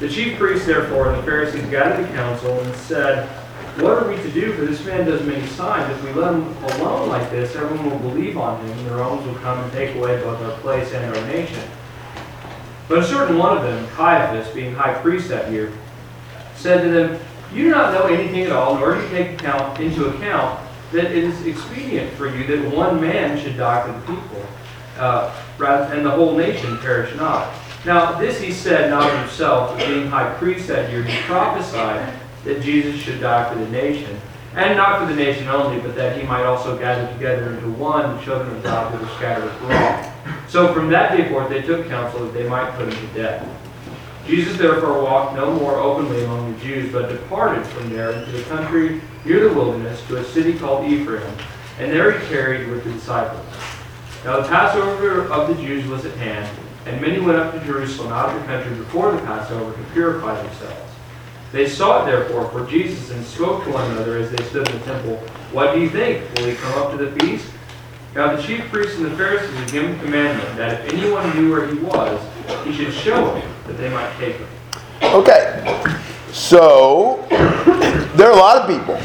[0.00, 3.28] The chief priests, therefore, and the Pharisees gathered the council and said,
[3.76, 4.54] What are we to do?
[4.54, 5.88] For this man does many signs.
[5.94, 9.24] If we let him alone like this, everyone will believe on him, and the Romans
[9.24, 11.62] will come and take away both our place and our nation.
[12.88, 15.72] But a certain one of them, Caiaphas, being high priest that year,
[16.56, 17.20] said to them,
[17.54, 21.06] You do not know anything at all, nor do you take account, into account that
[21.06, 24.44] it is expedient for you that one man should die for the people,
[24.98, 27.52] uh, rather, and the whole nation perish not.
[27.84, 32.12] Now, this he said not of himself, but being high priest that year, he prophesied
[32.44, 34.20] that Jesus should die for the nation,
[34.54, 38.16] and not for the nation only, but that he might also gather together into one
[38.16, 40.12] the children of God that were scattered abroad.
[40.48, 43.48] So from that day forth they took counsel that they might put him to death.
[44.26, 48.42] Jesus therefore walked no more openly among the Jews, but departed from there into the
[48.44, 51.32] country near the wilderness to a city called Ephraim,
[51.78, 53.44] and there he tarried with the disciples.
[54.24, 56.48] Now the Passover of the Jews was at hand,
[56.86, 60.40] and many went up to Jerusalem out of the country before the Passover to purify
[60.42, 60.92] themselves.
[61.52, 64.84] They sought therefore for Jesus and spoke to one another as they stood in the
[64.84, 65.16] temple,
[65.52, 66.22] What do you think?
[66.36, 67.50] Will he come up to the feast?
[68.14, 71.66] Now the chief priests and the Pharisees had given commandment that if anyone knew where
[71.66, 72.20] he was,
[72.64, 74.48] he should show him, that they might take him.
[75.02, 75.62] Okay,
[76.32, 77.24] so
[78.16, 78.96] there are a lot of people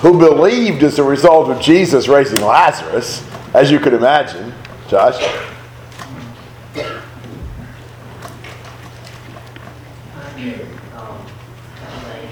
[0.00, 3.22] who believed as a result of Jesus raising Lazarus,
[3.54, 4.52] as you could imagine.
[4.88, 5.22] Josh?
[10.96, 11.18] Um,
[12.04, 12.30] like,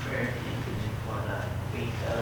[0.00, 0.34] prayer
[1.06, 2.16] one uh, week ago.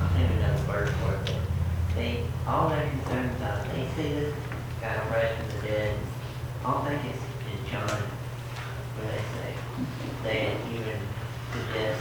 [0.00, 2.10] I think another word for it, but they,
[2.46, 4.34] all their concerns, uh, they see this
[4.80, 5.96] guy raised from the dead.
[6.64, 9.50] I don't think it's, it's John, what they say.
[10.22, 10.40] They
[10.76, 11.00] even
[11.52, 12.00] suggest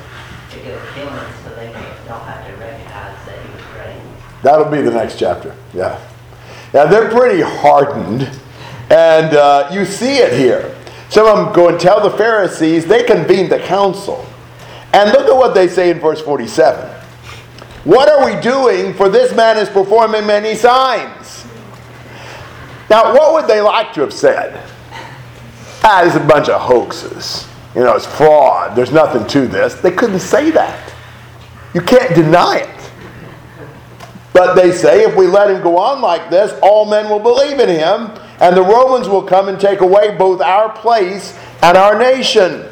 [0.52, 4.29] they go kill him so they don't have to recognize that he was raised.
[4.44, 5.56] That'll be the next chapter.
[5.74, 6.00] Yeah.
[6.74, 8.30] Yeah, they're pretty hardened.
[8.90, 10.76] And uh, you see it here.
[11.10, 14.26] Some of them go and tell the Pharisees, they convene the council.
[14.94, 16.88] And look at what they say in verse 47.
[17.84, 18.94] What are we doing?
[18.94, 21.46] For this man is performing many signs.
[22.90, 24.64] Now, what would they like to have said?
[25.84, 27.48] Ah, a bunch of hoaxes.
[27.76, 28.76] You know, it's fraud.
[28.76, 29.76] There's nothing to this.
[29.76, 30.94] They couldn't say that.
[31.74, 32.79] You can't deny it.
[34.40, 37.60] But they say if we let him go on like this, all men will believe
[37.60, 38.10] in him,
[38.40, 42.64] and the Romans will come and take away both our place and our nation.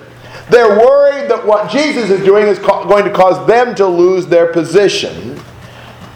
[0.50, 4.54] They're worried that what Jesus is doing is going to cause them to lose their
[4.54, 5.38] position.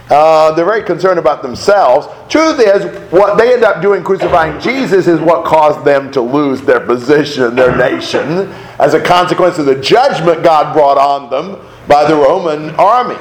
[0.10, 2.08] Uh, they're very concerned about themselves.
[2.32, 6.62] Truth is, what they end up doing crucifying Jesus is what caused them to lose
[6.62, 8.50] their position, their nation,
[8.80, 13.18] as a consequence of the judgment God brought on them by the Roman army.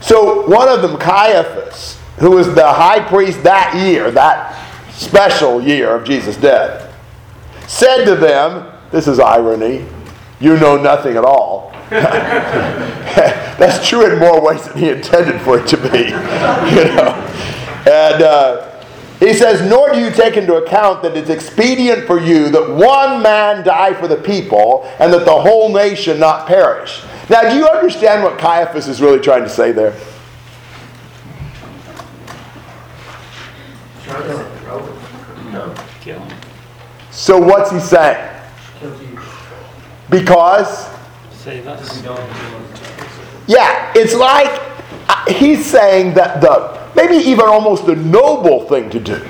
[0.00, 4.56] So one of them, Caiaphas, who was the high priest that year, that
[4.92, 6.92] special year of Jesus' death,
[7.66, 9.86] said to them, This is irony,
[10.40, 11.70] you know nothing at all.
[11.90, 16.10] That's true in more ways than he intended for it to be.
[16.70, 17.26] You know?
[17.86, 18.69] And uh,
[19.20, 23.22] he says, Nor do you take into account that it's expedient for you that one
[23.22, 27.04] man die for the people and that the whole nation not perish.
[27.28, 29.94] Now, do you understand what Caiaphas is really trying to say there?
[37.10, 38.26] So, what's he saying?
[40.08, 40.88] Because,
[43.46, 44.48] yeah, it's like
[45.08, 49.24] uh, he's saying that the maybe even almost the noble thing to do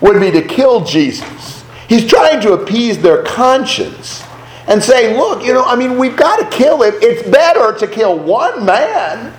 [0.00, 1.64] would be to kill Jesus.
[1.88, 4.22] He's trying to appease their conscience
[4.66, 6.94] and saying, look, you know, I mean, we've got to kill him.
[7.02, 9.34] It's better to kill one man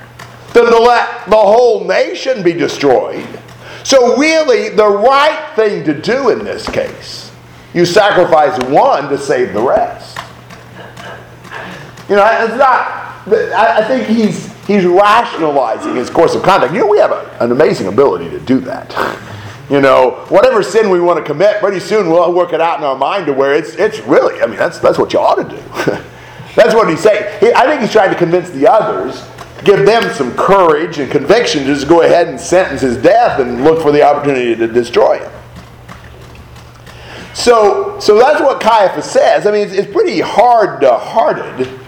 [0.54, 3.28] than to let the whole nation be destroyed.
[3.84, 7.32] So, really, the right thing to do in this case,
[7.74, 10.18] you sacrifice one to save the rest.
[12.10, 13.26] You know, it's not,
[13.56, 16.74] I think he's, he's rationalizing his course of conduct.
[16.74, 18.90] You know, we have a, an amazing ability to do that.
[19.70, 22.84] You know, whatever sin we want to commit, pretty soon we'll work it out in
[22.84, 25.44] our mind to where it's, it's really, I mean, that's, that's what you ought to
[25.44, 25.62] do.
[26.56, 27.40] that's what he's saying.
[27.40, 29.26] He, I think he's trying to convince the others,
[29.64, 33.64] give them some courage and conviction to just go ahead and sentence his death and
[33.64, 35.32] look for the opportunity to destroy him.
[37.34, 39.48] So, so that's what Caiaphas says.
[39.48, 41.81] I mean, it's, it's pretty hard hearted.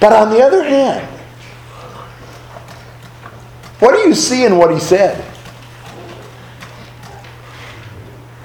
[0.00, 1.06] But on the other hand,
[3.78, 5.22] what do you see in what he said?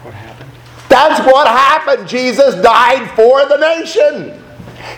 [0.03, 0.51] What happened?
[0.89, 2.07] That's what happened.
[2.07, 4.41] Jesus died for the nation.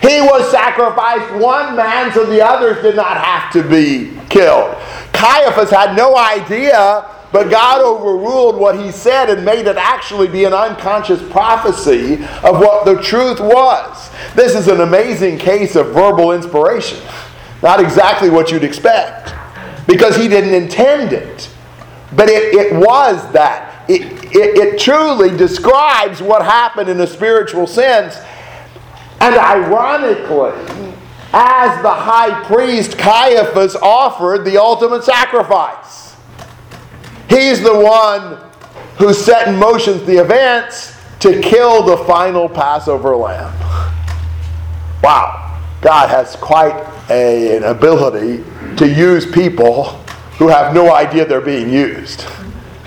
[0.00, 4.76] He was sacrificed one man so the others did not have to be killed.
[5.12, 10.44] Caiaphas had no idea, but God overruled what he said and made it actually be
[10.44, 12.14] an unconscious prophecy
[12.44, 14.08] of what the truth was.
[14.36, 17.04] This is an amazing case of verbal inspiration.
[17.60, 19.34] Not exactly what you'd expect,
[19.88, 21.50] because he didn't intend it.
[22.14, 23.84] But it, it was that.
[23.90, 28.16] It, it, it truly describes what happened in a spiritual sense.
[29.20, 30.52] And ironically,
[31.32, 36.03] as the high priest Caiaphas offered the ultimate sacrifice.
[37.28, 38.38] He's the one
[38.98, 43.52] who set in motion the events to kill the final Passover lamb.
[45.02, 45.40] Wow.
[45.80, 46.74] God has quite
[47.10, 48.42] a, an ability
[48.76, 49.84] to use people
[50.38, 52.20] who have no idea they're being used.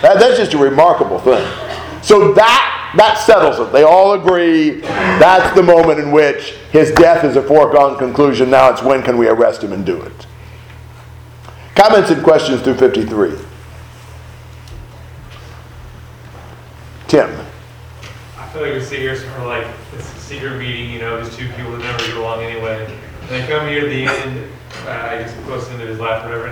[0.01, 1.45] That, that's just a remarkable thing.
[2.01, 3.71] So that, that settles it.
[3.71, 8.49] They all agree that's the moment in which his death is a foregone conclusion.
[8.49, 10.27] Now it's when can we arrest him and do it.
[11.75, 13.38] Comments and questions through 53.
[17.08, 17.30] Tim.
[18.38, 21.34] I feel like we sit here sort of like this secret meeting, you know, these
[21.36, 22.86] two people that never get along anyway.
[23.22, 24.51] And they come here to the end,
[24.86, 26.47] uh, I guess close into his life, whatever.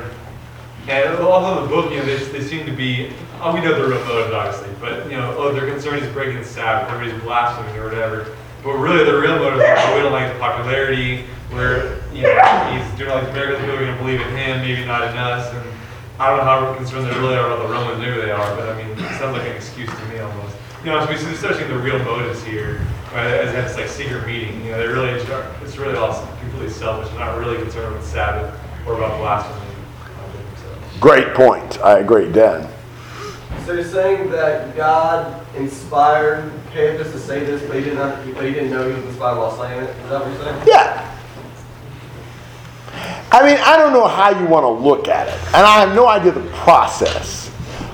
[0.87, 3.85] And of the book, you know, they, they seem to be, oh, we know the
[3.85, 7.75] real motives, obviously, but, you know, oh, their concern is breaking the Sabbath, everybody's blaspheming
[7.75, 8.35] or whatever.
[8.63, 11.25] But really, the real motive is we don't like the popularity.
[11.51, 12.33] We're, you know,
[12.71, 13.59] he's doing all these miracles.
[13.59, 15.53] People are going to believe in him, maybe not in us.
[15.53, 15.74] And
[16.17, 17.99] I don't know how concerned they really are about the Romans.
[17.99, 20.55] Maybe they are, but I mean, it sounds like an excuse to me almost.
[20.83, 22.79] You know, we start seeing the real motives here,
[23.11, 23.27] right?
[23.27, 24.63] As in it's like secret meeting.
[24.63, 27.09] You know, they're really, it's really all completely selfish.
[27.09, 28.57] They're not really concerned with Sabbath
[28.87, 29.61] or about blasphemy.
[31.01, 31.79] Great point.
[31.81, 32.71] I agree, Dan.
[33.65, 38.45] So you're saying that God inspired Caiaphas to say this, but he did not, but
[38.45, 39.89] he didn't know he was inspired while saying it.
[39.89, 40.63] Is that what you're saying?
[40.67, 41.14] Yeah.
[43.31, 45.95] I mean, I don't know how you want to look at it, and I have
[45.95, 47.51] no idea the process.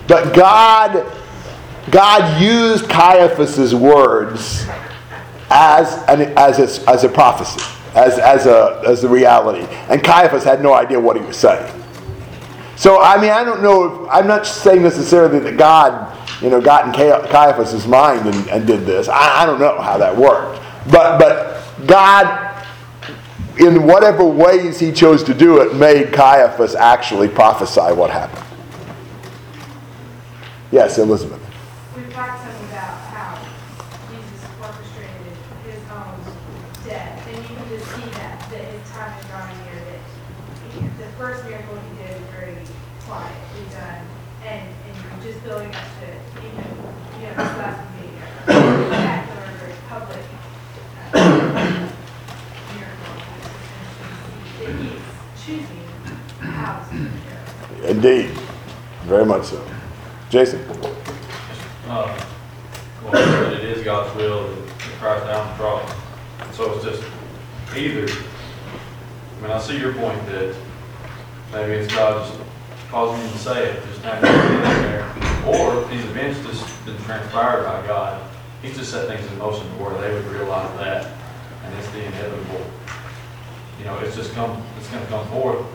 [0.07, 1.11] But God,
[1.89, 4.67] God used Caiaphas's words
[5.49, 7.61] as an, as a, as a prophecy,
[7.95, 11.81] as as a as a reality, and Caiaphas had no idea what he was saying.
[12.75, 14.05] So I mean, I don't know.
[14.05, 18.67] If, I'm not saying necessarily that God, you know, got in Caiaphas's mind and, and
[18.67, 19.07] did this.
[19.07, 22.50] I, I don't know how that worked, but but God
[23.59, 28.45] in whatever ways he chose to do it, made Caiaphas actually prophesy what happened.
[30.71, 31.41] Yes, Elizabeth.
[31.95, 33.37] We've talked some about how
[34.09, 35.35] Jesus orchestrated
[35.65, 36.15] his own
[36.87, 39.99] death, and you can just see that, that his time is drawing near, that
[40.71, 42.55] he, the first miracle he did was very
[43.01, 44.01] quietly done,
[44.47, 46.07] and, and you're just building up to,
[46.39, 46.71] even,
[47.19, 48.55] you know, this last being a
[48.87, 50.23] spectacular, very public,
[51.13, 51.19] uh,
[54.61, 55.03] that he's
[55.45, 55.65] choosing
[56.39, 57.89] how to share.
[57.89, 58.29] Indeed.
[59.03, 59.65] Very much so.
[60.29, 60.61] Jason?
[61.87, 62.25] Uh,
[63.03, 64.67] well, that it is God's will that
[64.99, 65.95] Christ down the cross.
[66.53, 67.03] So it's just
[67.75, 70.55] either, I mean, I see your point that
[71.51, 72.39] maybe it's God just
[72.89, 75.07] causing him to say it, just having to get in there.
[75.47, 78.29] Or these events just been transpired by God.
[78.61, 81.11] He's just set things in motion to where they would realize that,
[81.63, 82.63] and it's the inevitable
[83.81, 85.65] you know, it's just come, it's going to come forth,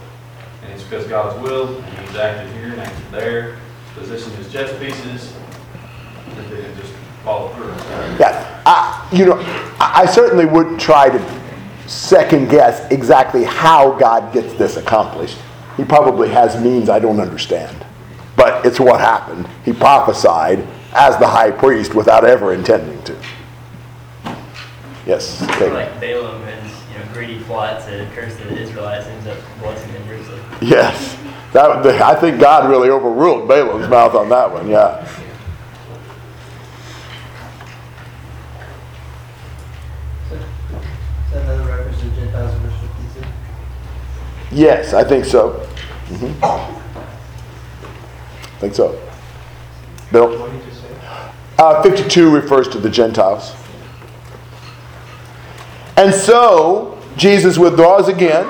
[0.63, 3.59] and it's because God's will, and He's acted here and acted there,
[3.95, 5.35] positioned His chess pieces,
[6.37, 6.93] that they just
[7.25, 7.73] follow through.
[8.21, 9.39] Yeah, I, you know,
[9.81, 11.41] I, I certainly wouldn't try to
[11.89, 15.39] second guess exactly how God gets this accomplished.
[15.77, 17.85] He probably has means I don't understand,
[18.37, 19.49] but it's what happened.
[19.65, 23.17] He prophesied as the high priest without ever intending to.
[25.07, 25.43] Yes.
[25.43, 25.73] Okay.
[25.73, 26.56] Like Balaam and you know,
[27.17, 30.41] greedy plot to curse the Israelites ends up blessing them Jerusalem.
[30.61, 31.17] Yes.
[31.55, 35.03] That, I think God really overruled Balaam's mouth on that one, yeah.
[40.31, 42.81] Is that another reference to Gentiles in verse
[43.15, 43.27] 56?
[44.53, 45.53] Yes, I think so.
[46.09, 49.01] hmm I think so.
[50.13, 50.39] Bill?
[50.39, 50.95] What did you say?
[51.59, 53.55] Uh, 52 refers to the Gentiles.
[55.97, 58.45] And so, Jesus withdraws again,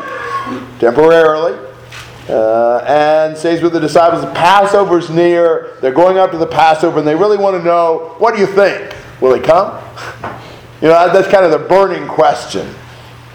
[0.79, 1.59] temporarily,
[2.29, 5.77] uh, and says with the disciples, the Passover's near.
[5.81, 8.47] They're going up to the Passover, and they really want to know, what do you
[8.47, 8.95] think?
[9.21, 9.83] Will he come?
[10.83, 12.69] You know, that's kind of the burning question.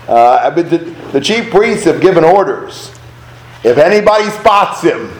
[0.07, 0.77] Uh, but the,
[1.11, 2.93] the chief priests have given orders.
[3.63, 5.11] If anybody spots him,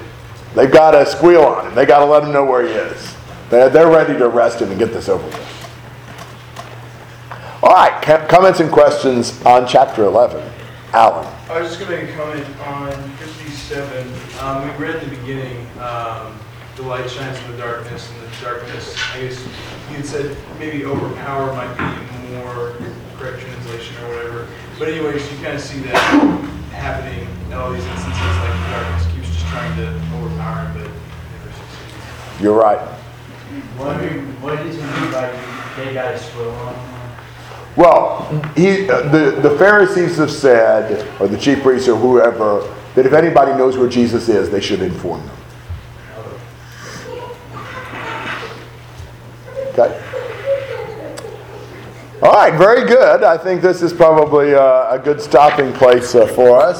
[0.53, 1.73] they've got to squeal on him.
[1.73, 3.15] They've got to let him know where he is.
[3.49, 5.50] They're, they're ready to arrest him and get this over with.
[7.63, 10.41] All right, comments and questions on chapter 11.
[10.93, 11.27] Alan.
[11.47, 14.11] I was just going to make a comment on 57.
[14.39, 16.39] Um, we read in the beginning, um,
[16.75, 19.45] the light shines in the darkness, and the darkness, I guess
[19.91, 22.73] you had said maybe overpower might be more
[23.19, 24.47] correct translation or whatever.
[24.79, 26.01] But anyways, you kind of see that
[26.73, 29.87] happening in all these instances, like the darkness keeps just trying to
[30.17, 32.41] overpower him, but never succeeds.
[32.41, 32.81] You're right.
[33.77, 34.01] What,
[34.41, 35.29] what does he mean by
[35.77, 37.00] they got a squirrel on them?
[37.75, 42.61] Well, he, uh, the, the Pharisees have said, or the chief priests or whoever,
[42.95, 45.37] that if anybody knows where Jesus is, they should inform them.
[49.69, 50.07] Okay.
[52.21, 53.23] All right, very good.
[53.23, 56.79] I think this is probably uh, a good stopping place uh, for us.